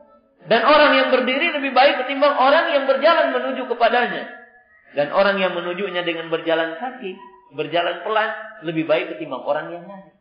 [0.44, 4.24] Dan orang yang berdiri lebih baik ketimbang orang yang berjalan menuju kepadanya.
[4.94, 7.16] Dan orang yang menujunya dengan berjalan kaki,
[7.56, 8.30] berjalan pelan,
[8.68, 10.12] lebih baik ketimbang orang yang lari.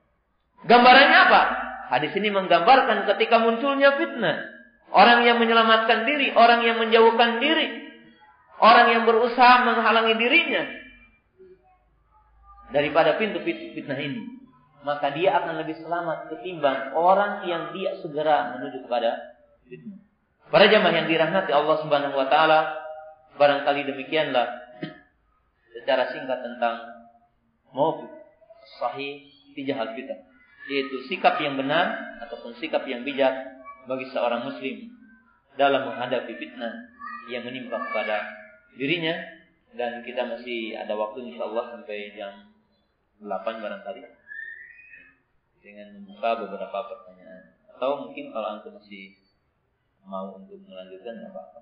[0.63, 1.43] Gambarannya apa?
[1.91, 4.39] Hadis ini menggambarkan ketika munculnya fitnah.
[4.93, 7.67] Orang yang menyelamatkan diri, orang yang menjauhkan diri,
[8.61, 10.63] orang yang berusaha menghalangi dirinya
[12.73, 14.43] daripada pintu fitnah ini
[14.83, 19.39] maka dia akan lebih selamat ketimbang orang yang dia segera menuju kepada
[19.71, 20.02] fitnah.
[20.53, 22.77] Para jamaah yang dirahmati Allah Subhanahu wa taala,
[23.41, 24.53] barangkali demikianlah
[25.73, 26.77] secara singkat tentang
[27.73, 28.13] maupun
[28.77, 29.25] sahih
[29.57, 30.21] tijah al fitnah,
[30.69, 31.97] yaitu sikap yang benar
[32.29, 33.33] ataupun sikap yang bijak
[33.89, 34.93] bagi seorang muslim
[35.57, 36.85] dalam menghadapi fitnah
[37.33, 38.21] yang menimpa kepada
[38.77, 39.17] dirinya.
[39.73, 42.53] Dan kita masih ada waktu insya Allah sampai jam
[43.25, 44.05] 8 barangkali.
[45.65, 47.57] Dengan membuka beberapa pertanyaan.
[47.73, 49.17] Atau mungkin kalau antum masih
[50.07, 51.61] mau untuk melanjutkan apa-apa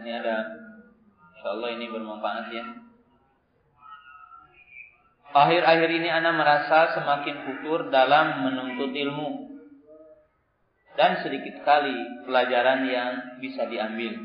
[0.00, 0.36] ini ada
[1.40, 2.64] Insya Allah ini bermanfaat ya.
[5.32, 9.48] Akhir-akhir ini Anda merasa semakin futur dalam menuntut ilmu
[11.00, 11.96] dan sedikit kali
[12.28, 14.20] pelajaran yang bisa diambil.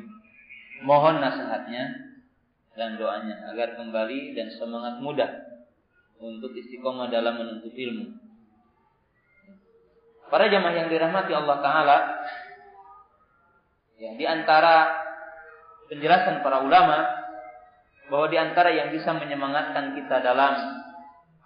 [0.84, 2.04] Mohon nasihatnya
[2.76, 5.32] dan doanya agar kembali dan semangat mudah
[6.20, 8.12] untuk istiqomah dalam menuntut ilmu.
[10.28, 11.98] Para jamaah yang dirahmati Allah Taala,
[14.04, 15.05] ya di antara
[15.90, 17.06] penjelasan para ulama
[18.10, 20.53] bahwa di antara yang bisa menyemangatkan kita dalam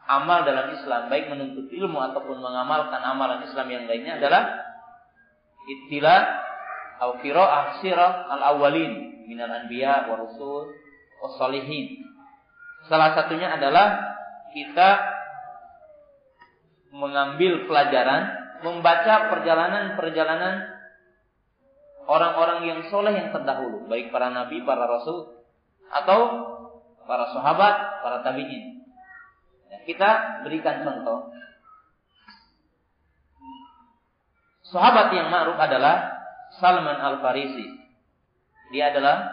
[0.09, 4.43] amal dalam Islam, baik menuntut ilmu ataupun mengamalkan amalan Islam yang lainnya adalah
[5.69, 6.17] ittila
[6.99, 10.67] atau qiraah sirah al-awwalin minal anbiya wa rusul
[11.23, 12.03] wa salihin.
[12.89, 14.17] Salah satunya adalah
[14.51, 14.89] kita
[16.89, 18.33] mengambil pelajaran,
[18.65, 20.78] membaca perjalanan-perjalanan
[22.09, 25.45] orang-orang yang soleh yang terdahulu, baik para nabi, para rasul,
[25.93, 26.19] atau
[27.05, 28.81] para sahabat, para tabiin.
[29.69, 31.29] Ya, kita berikan contoh.
[34.65, 36.17] Sahabat yang ma'ruf adalah
[36.57, 37.77] Salman Al-Farisi.
[38.73, 39.29] Dia adalah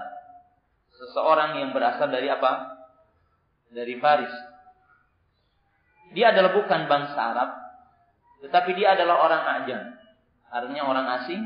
[0.92, 2.76] seseorang yang berasal dari apa?
[3.72, 4.32] Dari Faris.
[6.16, 7.50] Dia adalah bukan bangsa Arab,
[8.44, 9.82] tetapi dia adalah orang ajam.
[10.48, 11.42] Artinya orang asing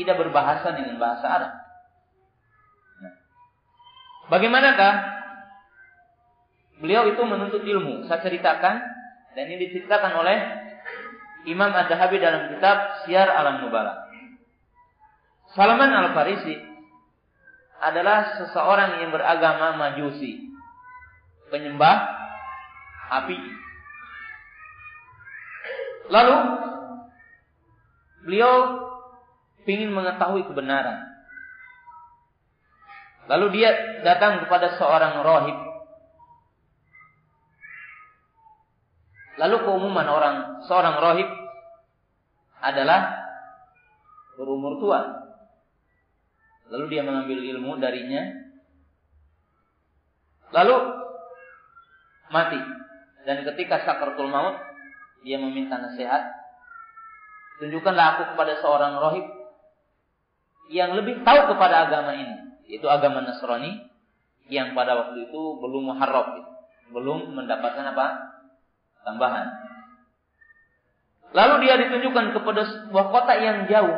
[0.00, 1.52] tidak berbahasa dengan bahasa Arab.
[3.04, 3.14] Nah.
[4.32, 4.94] Bagaimanakah
[6.80, 8.08] beliau itu menuntut ilmu?
[8.08, 8.80] Saya ceritakan
[9.36, 10.38] dan ini diceritakan oleh
[11.44, 14.08] Imam Ad-Dahabi dalam kitab Syiar Alam Nubala.
[15.52, 16.56] Salman Al-Farisi
[17.80, 20.52] adalah seseorang yang beragama Majusi,
[21.48, 21.96] penyembah
[23.08, 23.38] api.
[26.10, 26.36] Lalu
[28.26, 28.54] beliau
[29.68, 31.10] ingin mengetahui kebenaran.
[33.30, 33.70] Lalu dia
[34.02, 35.58] datang kepada seorang rohib.
[39.38, 41.28] Lalu keumuman orang seorang rohib
[42.60, 43.22] adalah
[44.36, 45.00] berumur tua.
[46.74, 48.22] Lalu dia mengambil ilmu darinya.
[50.50, 50.76] Lalu
[52.34, 52.60] mati.
[53.22, 54.58] Dan ketika sakaratul maut,
[55.22, 56.34] dia meminta nasihat.
[57.62, 59.39] Tunjukkanlah aku kepada seorang rohib
[60.70, 63.90] yang lebih tahu kepada agama ini, yaitu agama Nasrani
[64.46, 66.46] yang pada waktu itu belum muharrab,
[66.94, 68.30] belum mendapatkan apa?
[69.00, 69.48] tambahan.
[71.32, 73.96] Lalu dia ditunjukkan kepada sebuah kota yang jauh.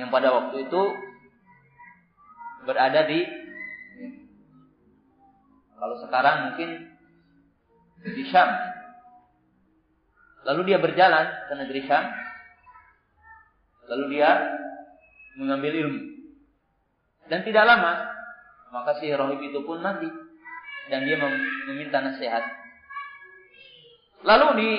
[0.00, 0.82] Yang pada waktu itu
[2.64, 3.20] berada di
[5.76, 6.70] kalau sekarang mungkin
[8.00, 8.48] di Syam.
[10.48, 12.29] Lalu dia berjalan ke negeri Syam
[13.90, 14.30] Lalu dia
[15.34, 16.00] mengambil ilmu.
[17.26, 18.06] Dan tidak lama,
[18.70, 20.06] maka si rohib itu pun mati.
[20.90, 21.18] Dan dia
[21.66, 22.42] meminta nasihat.
[24.22, 24.70] Lalu di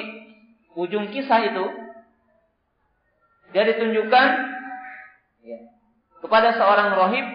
[0.80, 1.66] ujung kisah itu,
[3.52, 4.28] dia ditunjukkan
[5.44, 5.60] ya,
[6.24, 7.28] kepada seorang rohib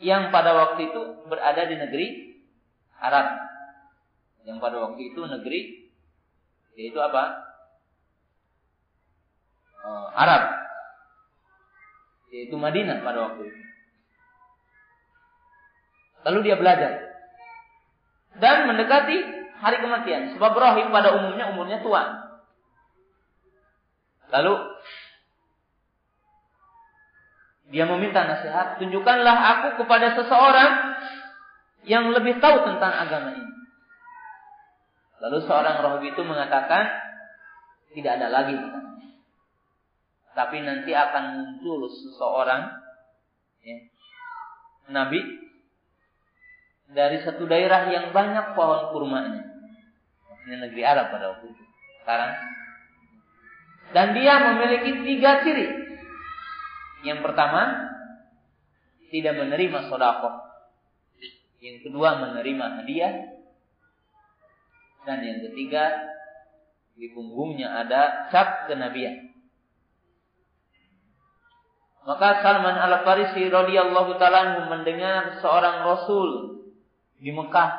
[0.00, 2.06] yang pada waktu itu berada di negeri
[3.00, 3.36] Arab.
[4.44, 5.60] Yang pada waktu itu negeri
[6.74, 7.53] yaitu apa?
[9.84, 10.42] Uh, Arab.
[12.32, 13.62] Yaitu Madinah pada waktu itu.
[16.24, 16.92] Lalu dia belajar.
[18.40, 19.16] Dan mendekati
[19.60, 20.32] hari kematian.
[20.34, 22.24] Sebab rohim pada umumnya umurnya tua.
[24.32, 24.54] Lalu
[27.70, 30.72] dia meminta nasihat, tunjukkanlah aku kepada seseorang
[31.88, 33.54] yang lebih tahu tentang agama ini.
[35.24, 36.86] Lalu seorang roh itu mengatakan,
[37.96, 38.58] tidak ada lagi.
[40.34, 42.66] Tapi nanti akan muncul seseorang,
[43.62, 43.76] ya,
[44.90, 45.22] nabi
[46.90, 49.46] dari satu daerah yang banyak pohon kurmanya.
[50.44, 51.64] Ini negeri Arab pada waktu itu.
[52.02, 52.32] Sekarang.
[53.94, 55.66] Dan dia memiliki tiga ciri.
[57.06, 57.90] Yang pertama,
[59.08, 60.34] tidak menerima sodako.
[61.62, 63.14] Yang kedua, menerima hadiah.
[65.04, 65.94] Dan yang ketiga,
[66.96, 69.33] di punggungnya ada cap kenabian.
[72.04, 76.60] Maka Salman Al-Farisi radhiyallahu taala mendengar seorang rasul
[77.16, 77.70] di Mekah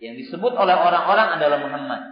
[0.00, 2.02] yang disebut oleh orang-orang adalah Muhammad.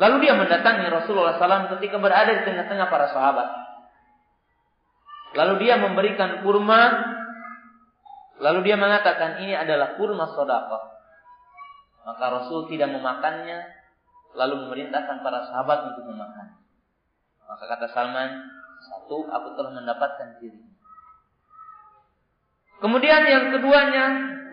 [0.00, 3.48] Lalu dia mendatangi Rasulullah SAW ketika berada di tengah-tengah para sahabat.
[5.36, 7.10] Lalu dia memberikan kurma
[8.40, 10.80] Lalu dia mengatakan ini adalah kurma sodako.
[12.08, 13.68] Maka Rasul tidak memakannya,
[14.32, 16.59] lalu memerintahkan para sahabat untuk memakan.
[17.50, 18.30] Maka kata Salman,
[18.86, 20.62] satu, aku telah mendapatkan diri.
[22.80, 24.04] Kemudian yang keduanya,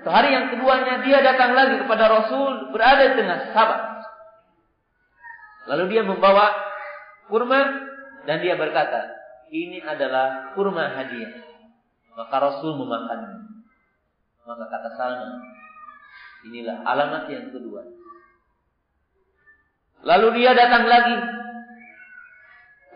[0.03, 3.81] hari yang keduanya dia datang lagi kepada Rasul berada di tengah sahabat.
[5.67, 6.51] Lalu dia membawa
[7.29, 7.61] kurma
[8.25, 9.13] dan dia berkata,
[9.53, 11.43] ini adalah kurma hadiah.
[12.17, 13.47] Maka Rasul memakannya.
[14.47, 15.31] Maka kata Salman,
[16.49, 17.83] inilah alamat yang kedua.
[20.07, 21.36] Lalu dia datang lagi.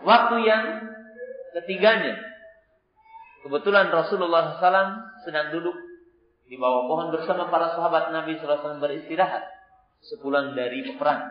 [0.02, 0.64] Waktu yang
[1.54, 2.18] ketiganya.
[3.42, 5.74] Kebetulan Rasulullah SAW sedang duduk
[6.46, 9.42] di bawah pohon bersama para sahabat Nabi SAW beristirahat.
[10.02, 11.22] Sepulang dari perang.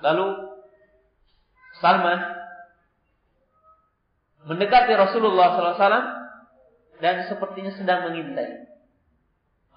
[0.00, 0.26] Lalu
[1.82, 2.20] Salman
[4.46, 6.06] mendekati Rasulullah SAW
[7.02, 8.68] dan sepertinya sedang mengintai.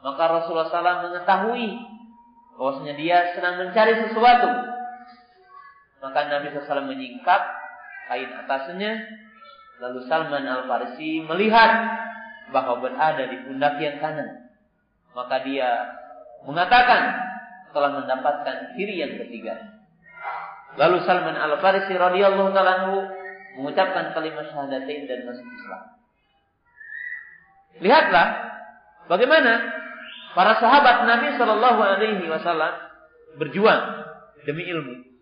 [0.04, 1.68] Maka Rasulullah SAW mengetahui
[2.60, 4.73] bahwasanya dia sedang mencari sesuatu.
[6.04, 7.42] Maka Nabi SAW menyingkap
[8.12, 9.00] kain atasnya.
[9.80, 11.72] Lalu Salman Al-Farisi melihat
[12.52, 14.52] bahwa berada di pundak yang kanan.
[15.16, 15.96] Maka dia
[16.44, 17.02] mengatakan
[17.72, 19.56] telah mendapatkan ciri yang ketiga.
[20.76, 22.92] Lalu Salman Al-Farisi radhiyallahu taala
[23.58, 25.84] mengucapkan kalimat syahadatain dan masuk Islam.
[27.82, 28.28] Lihatlah
[29.10, 29.54] bagaimana
[30.38, 32.74] para sahabat Nabi Shallallahu Alaihi Wasallam
[33.38, 33.82] berjuang
[34.46, 35.13] demi ilmu,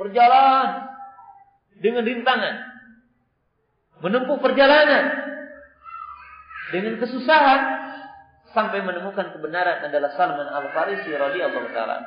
[0.00, 0.88] berjalan
[1.78, 2.54] dengan rintangan,
[4.02, 5.04] menempuh perjalanan
[6.70, 7.60] dengan kesusahan
[8.54, 12.02] sampai menemukan kebenaran adalah Salman Al Farisi radhiyallahu taala.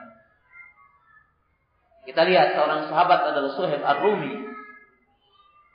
[2.08, 4.48] Kita lihat seorang sahabat adalah Suhaib Ar-Rumi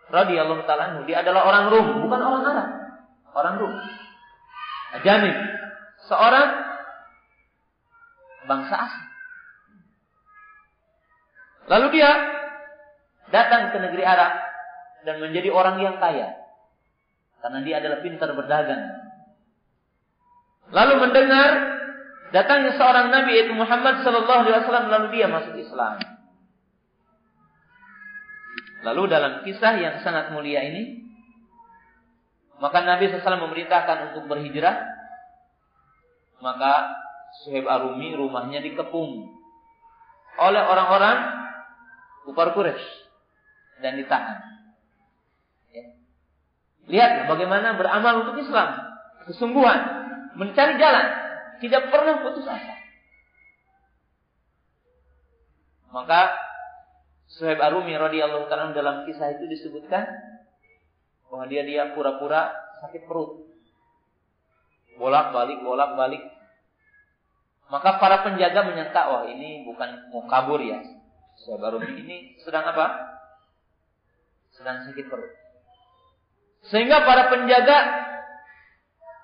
[0.09, 2.69] radhiyallahu taala dia adalah orang Rum, bukan orang Arab
[3.33, 3.75] orang Rum.
[5.01, 5.37] Ajanib.
[6.09, 6.49] Seorang
[8.45, 9.09] bangsa asing.
[11.71, 12.11] Lalu dia
[13.31, 14.33] datang ke negeri Arab
[15.07, 16.35] dan menjadi orang yang kaya.
[17.43, 18.83] Karena dia adalah pintar berdagang.
[20.73, 21.51] Lalu mendengar
[22.31, 26.01] datangnya seorang nabi yaitu Muhammad sallallahu alaihi wasallam lalu dia masuk Islam.
[28.83, 31.03] Lalu dalam kisah yang sangat mulia ini
[32.63, 34.87] maka Nabi SAW memerintahkan untuk berhijrah.
[36.39, 36.95] Maka
[37.43, 39.35] Suhaib Arumi rumahnya dikepung
[40.39, 41.42] oleh orang-orang
[42.27, 42.87] kufar Quraisy
[43.83, 44.39] dan ditahan.
[45.75, 45.85] Ya.
[46.87, 48.79] Lihat bagaimana beramal untuk Islam,
[49.27, 49.81] kesungguhan,
[50.39, 51.07] mencari jalan,
[51.59, 52.75] tidak pernah putus asa.
[55.93, 56.33] Maka
[57.33, 60.05] Suhaib Arumi radhiyallahu taala dalam kisah itu disebutkan
[61.29, 62.53] bahwa dia dia pura-pura
[62.85, 63.49] sakit perut.
[65.01, 66.21] Bolak-balik, bolak-balik.
[67.73, 70.85] Maka para penjaga menyangka, wah ini bukan mau kabur ya.
[71.59, 73.13] Baru ini sedang apa?
[74.53, 75.33] sedang sakit perut.
[76.71, 77.79] Sehingga para penjaga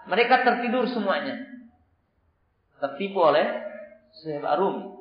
[0.08, 1.36] mereka tertidur semuanya.
[2.80, 3.46] Tertipu oleh
[4.24, 4.98] Syekh Arum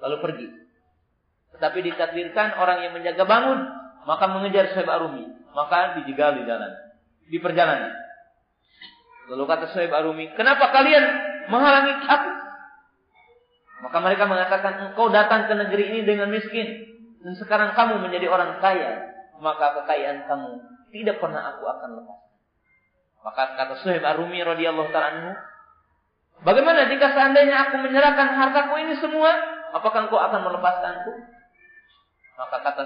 [0.00, 0.48] lalu pergi.
[1.56, 3.58] Tetapi ditakdirkan orang yang menjaga bangun,
[4.04, 5.24] maka mengejar Syekh Arumi,
[5.56, 6.72] maka dijegal di jalan,
[7.30, 7.96] di perjalanan.
[9.32, 11.04] Lalu kata Syekh Arumi, "Kenapa kalian
[11.48, 12.30] menghalangi aku?"
[13.84, 16.64] Maka mereka mengatakan, "Engkau datang ke negeri ini dengan miskin
[17.20, 19.04] dan sekarang kamu menjadi orang kaya,
[19.42, 20.50] maka kekayaan kamu
[20.96, 22.20] tidak pernah aku akan lepas."
[23.26, 25.34] Maka kata Syekh Arumi radhiyallahu taala
[26.36, 29.32] Bagaimana jika seandainya aku menyerahkan hartaku ini semua
[29.74, 31.12] Apakah engkau akan melepaskanku?
[32.36, 32.84] Maka kata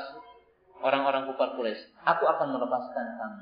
[0.81, 3.41] orang-orang kufar Quraisy, aku akan melepaskan kamu.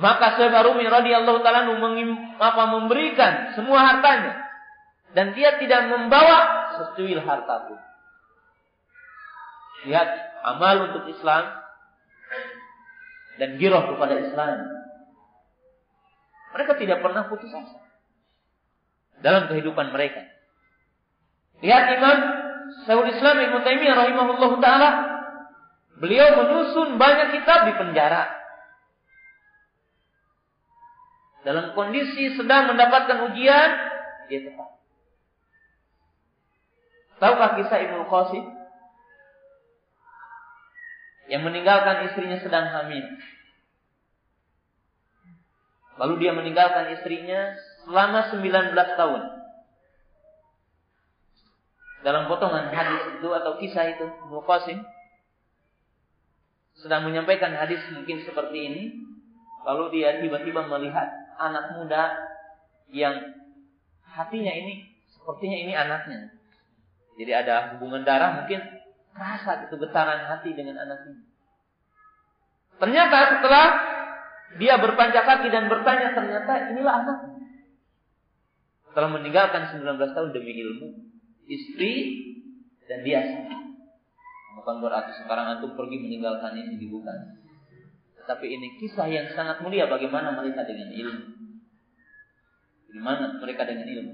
[0.00, 1.66] Maka Syekh Rumi radhiyallahu taala
[2.40, 4.49] apa memberikan semua hartanya
[5.14, 6.38] dan dia tidak membawa
[6.78, 7.80] secuil harta pun.
[9.90, 10.08] Lihat
[10.44, 11.50] amal untuk Islam
[13.40, 14.68] dan giroh kepada Islam.
[16.50, 17.78] Mereka tidak pernah putus asa
[19.22, 20.26] dalam kehidupan mereka.
[21.60, 22.18] Lihat Imam
[22.84, 24.90] Syekhul Islam Ibnu Taimiyah rahimahullah taala
[26.00, 28.40] beliau menyusun banyak kitab di penjara.
[31.40, 33.68] Dalam kondisi sedang mendapatkan ujian,
[34.28, 34.79] dia tetap.
[37.20, 38.44] Tahukah kisah Ibnu Qasim?
[41.28, 43.04] Yang meninggalkan istrinya sedang hamil.
[46.00, 49.22] Lalu dia meninggalkan istrinya selama 19 tahun
[52.00, 54.80] dalam potongan hadis itu atau kisah itu Ibnu Qasim
[56.80, 58.84] sedang menyampaikan hadis mungkin seperti ini
[59.68, 62.16] lalu dia tiba-tiba melihat anak muda
[62.88, 63.20] yang
[64.08, 66.39] hatinya ini sepertinya ini anaknya
[67.20, 68.64] jadi ada hubungan darah mungkin
[69.12, 71.22] rasa itu getaran hati dengan anak ini
[72.80, 73.66] ternyata setelah
[74.56, 77.18] dia berpanjat kaki dan bertanya ternyata inilah anak
[78.88, 80.88] setelah meninggalkan 19 tahun demi ilmu
[81.46, 81.92] istri
[82.88, 83.20] dan dia
[84.60, 87.40] Bukan berarti sekarang antum pergi meninggalkan ini bukan.
[88.20, 91.24] Tetapi ini kisah yang sangat mulia bagaimana mereka dengan ilmu.
[92.92, 94.12] Bagaimana mereka dengan ilmu.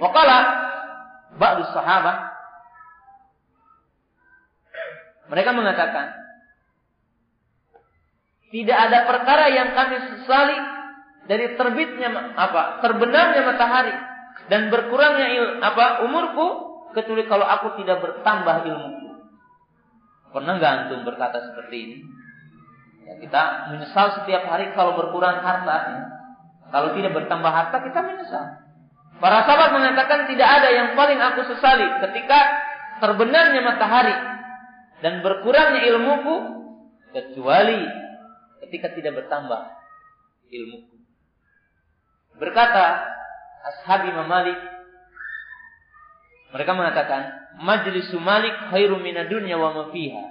[0.00, 0.38] Wakala
[1.38, 2.16] ba'du sahabat
[5.30, 6.06] mereka mengatakan
[8.54, 10.58] tidak ada perkara yang kami sesali
[11.26, 13.94] dari terbitnya apa terbenamnya matahari
[14.46, 16.46] dan berkurangnya il, apa umurku
[16.94, 19.10] kecuali kalau aku tidak bertambah ilmuku.
[20.30, 21.98] Pernah nggak antum berkata seperti ini?
[23.04, 23.42] Ya, kita
[23.74, 26.10] menyesal setiap hari kalau berkurang harta.
[26.72, 28.63] Kalau tidak bertambah harta kita menyesal.
[29.24, 32.44] Para sahabat mengatakan tidak ada yang paling aku sesali ketika
[33.00, 34.12] terbenamnya matahari
[35.00, 36.36] dan berkurangnya ilmuku
[37.08, 37.88] kecuali
[38.68, 39.64] ketika tidak bertambah
[40.52, 41.00] ilmuku.
[42.36, 43.00] Berkata
[43.64, 44.60] ashab Imam Malik
[46.52, 50.24] mereka mengatakan majlis Malik khairu minad wa ma fiha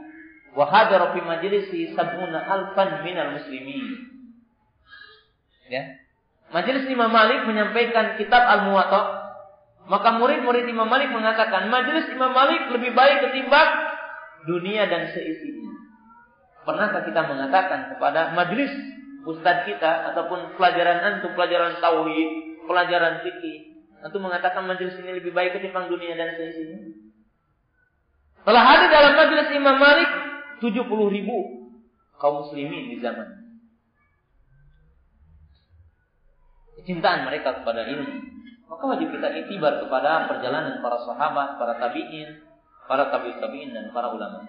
[0.54, 4.06] wa hadara fi majlisi sab'una alfan minal muslimin
[5.74, 6.03] ya
[6.54, 9.24] Majelis Imam Malik menyampaikan kitab Al-Muwatta
[9.84, 13.70] maka murid-murid Imam Malik mengatakan majelis Imam Malik lebih baik ketimbang
[14.48, 15.76] dunia dan seisinya.
[16.64, 18.72] Pernahkah kita mengatakan kepada majelis
[19.28, 22.30] ustadz kita ataupun pelajaran antum pelajaran tauhid
[22.64, 23.76] pelajaran fikih.
[24.04, 26.80] Tentu mengatakan majelis ini lebih baik ketimbang dunia dan seisinya.
[28.44, 30.10] Telah hadir dalam majelis Imam Malik
[30.64, 31.38] 70 ribu
[32.20, 33.43] kaum muslimin di zaman.
[36.84, 38.12] Kecintaan mereka kepada ilmu.
[38.68, 42.44] Maka wajib kita itibar kepada perjalanan para sahabat, para tabi'in,
[42.92, 44.44] para tabi'ut tabi'in dan para ulama.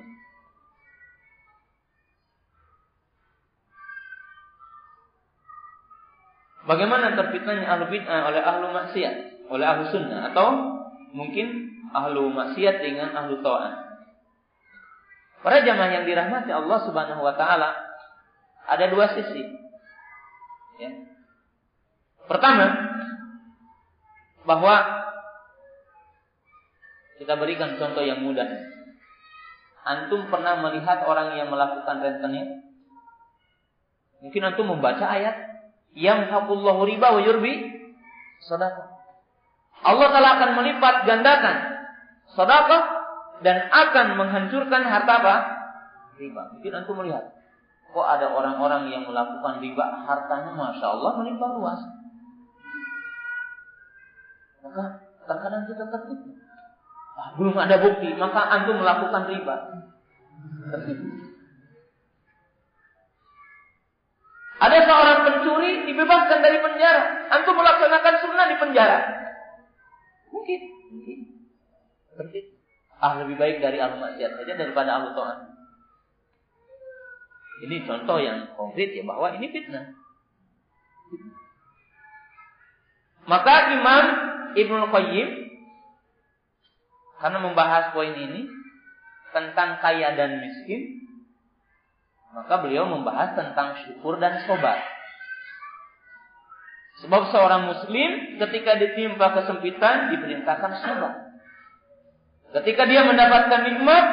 [6.66, 10.74] Bagaimana terfitnahnya ahlu bid'ah oleh ahlu maksiat, oleh ahlu sunnah atau
[11.14, 13.74] mungkin ahlu maksiat dengan ahlu ta'at.
[15.46, 17.78] Para jamaah yang dirahmati Allah Subhanahu wa taala
[18.66, 19.44] ada dua sisi.
[20.82, 21.13] Ya.
[22.24, 22.66] Pertama,
[24.44, 24.74] bahwa
[27.20, 28.46] kita berikan contoh yang mudah.
[29.84, 32.64] Antum pernah melihat orang yang melakukan rentenir?
[34.24, 35.36] Mungkin antum membaca ayat
[35.92, 37.68] yang hakullahu riba wa yurbi
[38.40, 38.88] sedekah.
[39.84, 41.56] Allah Taala akan melipat gandakan
[42.32, 42.82] sedekah
[43.44, 45.34] dan akan menghancurkan harta apa?
[46.16, 46.56] Riba.
[46.56, 47.36] Mungkin antum melihat,
[47.92, 51.80] kok ada orang-orang yang melakukan riba hartanya masya Allah melimpah luas
[54.64, 54.84] maka
[55.28, 56.28] terkadang kita tertipu.
[57.14, 59.56] Ah, belum ada bukti, maka antum melakukan riba.
[60.72, 61.06] Tertipu.
[64.64, 68.98] Ada seorang pencuri dibebaskan dari penjara, antum melaksanakan sunnah di penjara.
[70.32, 70.60] Mungkin,
[70.90, 71.18] mungkin.
[72.16, 72.56] Tertipu.
[73.04, 75.38] Ah, lebih baik dari al maksiat saja daripada al Tuhan.
[77.68, 79.94] Ini contoh yang konkret ya bahwa ini fitnah.
[83.24, 84.04] Maka imam
[84.54, 85.28] Ibnu Qayyim
[87.24, 88.46] karena membahas poin ini
[89.34, 91.08] tentang kaya dan miskin,
[92.34, 94.78] maka beliau membahas tentang syukur dan sobat.
[97.02, 101.14] Sebab seorang muslim ketika ditimpa kesempitan diperintahkan sobat.
[102.54, 104.04] Ketika dia mendapatkan nikmat,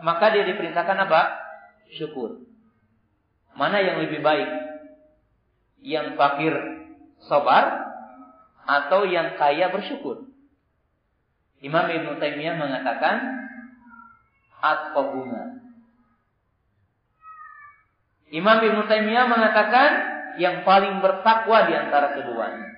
[0.00, 1.22] maka dia diperintahkan apa?
[1.92, 2.40] Syukur.
[3.52, 4.48] Mana yang lebih baik?
[5.84, 6.54] Yang fakir
[7.28, 7.85] sobar
[8.66, 10.26] atau yang kaya bersyukur.
[11.62, 13.16] Imam Ibn Taimiyah mengatakan
[14.60, 15.62] atqahuma.
[18.34, 19.90] Imam Ibn Taimiyah mengatakan
[20.36, 22.68] yang paling bertakwa di antara keduanya.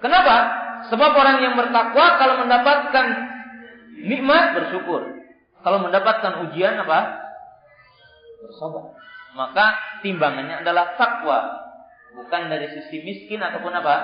[0.00, 0.36] Kenapa?
[0.88, 3.06] Sebab orang yang bertakwa kalau mendapatkan
[4.06, 5.02] nikmat bersyukur.
[5.66, 7.26] Kalau mendapatkan ujian apa?
[8.46, 8.94] Bersabar.
[9.34, 9.66] Maka
[10.00, 11.65] timbangannya adalah takwa
[12.16, 13.96] bukan dari sisi miskin ataupun apa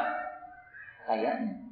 [1.09, 1.63] kayanya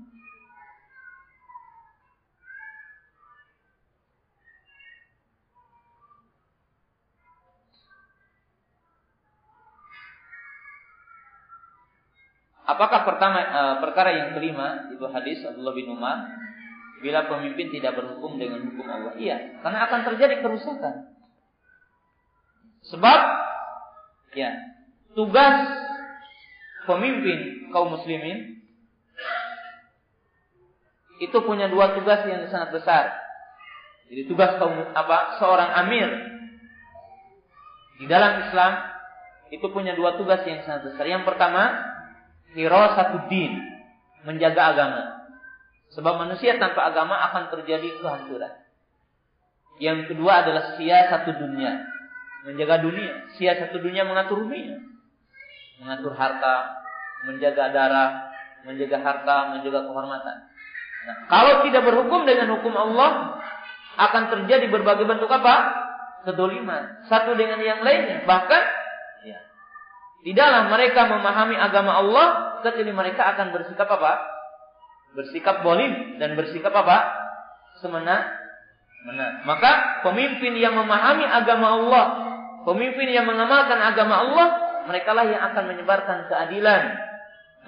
[12.71, 16.23] Apakah pertama e, perkara yang kelima itu hadis Abdullah bin Umar
[17.03, 19.19] bila pemimpin tidak berhukum dengan hukum Allah?
[19.19, 21.11] Iya, karena akan terjadi kerusakan.
[22.87, 23.21] Sebab
[24.39, 24.55] ya,
[25.19, 25.90] tugas
[26.97, 28.59] pemimpin kaum muslimin
[31.21, 33.13] itu punya dua tugas yang sangat besar.
[34.09, 35.39] Jadi tugas kaum apa?
[35.39, 36.09] Seorang amir
[38.01, 38.73] di dalam Islam
[39.53, 41.05] itu punya dua tugas yang sangat besar.
[41.05, 41.77] Yang pertama,
[42.97, 43.53] satu din,
[44.25, 45.05] menjaga agama.
[45.93, 48.55] Sebab manusia tanpa agama akan terjadi kehancuran.
[49.77, 51.85] Yang kedua adalah satu dunia,
[52.49, 53.29] menjaga dunia.
[53.37, 54.91] satu dunia mengatur dunia
[55.81, 56.80] mengatur harta,
[57.25, 58.11] menjaga darah,
[58.65, 60.37] menjaga harta, menjaga kehormatan.
[61.01, 63.41] Nah, kalau tidak berhukum dengan hukum Allah,
[63.97, 65.55] akan terjadi berbagai bentuk apa?
[66.29, 67.09] Kedoliman.
[67.09, 68.25] Satu dengan yang lainnya.
[68.29, 68.63] Bahkan,
[69.25, 69.41] ya,
[70.25, 72.27] tidaklah mereka memahami agama Allah,
[72.61, 74.21] kecuali mereka akan bersikap apa?
[75.17, 77.09] Bersikap bolim dan bersikap apa?
[77.81, 78.41] Semena.
[79.09, 79.41] Mena.
[79.49, 82.05] Maka pemimpin yang memahami agama Allah,
[82.69, 84.47] pemimpin yang mengamalkan agama Allah,
[84.85, 87.10] mereka lah yang akan menyebarkan keadilan.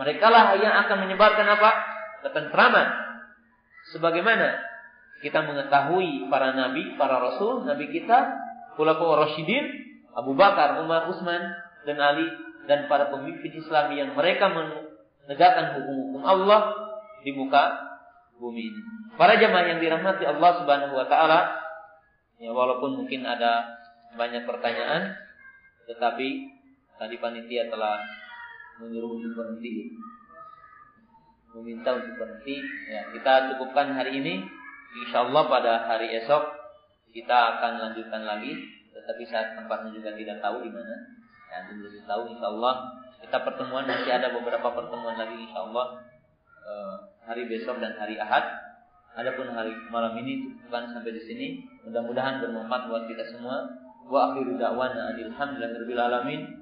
[0.03, 1.71] Mereka lah yang akan menyebarkan apa?
[2.27, 2.89] Ketentraman.
[3.95, 4.59] Sebagaimana
[5.23, 8.35] kita mengetahui para nabi, para rasul, nabi kita,
[8.75, 9.65] Khulafaur Rasyidin,
[10.19, 11.55] Abu Bakar, Umar, Utsman
[11.87, 12.27] dan Ali
[12.67, 16.75] dan para pemimpin Islam yang mereka menegakkan hukum-hukum Allah
[17.23, 17.63] di muka
[18.43, 18.81] bumi ini.
[19.15, 21.41] Para jamaah yang dirahmati Allah Subhanahu wa taala,
[22.43, 23.79] ya walaupun mungkin ada
[24.19, 25.15] banyak pertanyaan,
[25.87, 26.53] tetapi
[27.03, 27.99] Tadi panitia telah
[28.83, 29.95] menyuruh untuk berhenti.
[31.55, 32.57] Meminta untuk berhenti.
[32.91, 34.43] Ya, kita cukupkan hari ini.
[34.93, 36.43] Insya Allah pada hari esok
[37.13, 38.53] kita akan lanjutkan lagi.
[38.93, 40.97] Tetapi saat tempatnya juga tidak tahu di mana.
[41.53, 42.75] Ya, belum tahu Insya Allah
[43.23, 45.87] kita pertemuan masih ada beberapa pertemuan lagi Insya Allah
[46.65, 46.97] eh,
[47.29, 48.45] hari besok dan hari Ahad.
[49.13, 51.47] Adapun hari malam ini cukupkan sampai di sini.
[51.85, 53.69] Mudah-mudahan bermanfaat buat kita semua.
[54.09, 56.62] Wa akhiru da'wana alhamdulillahirabbil alamin.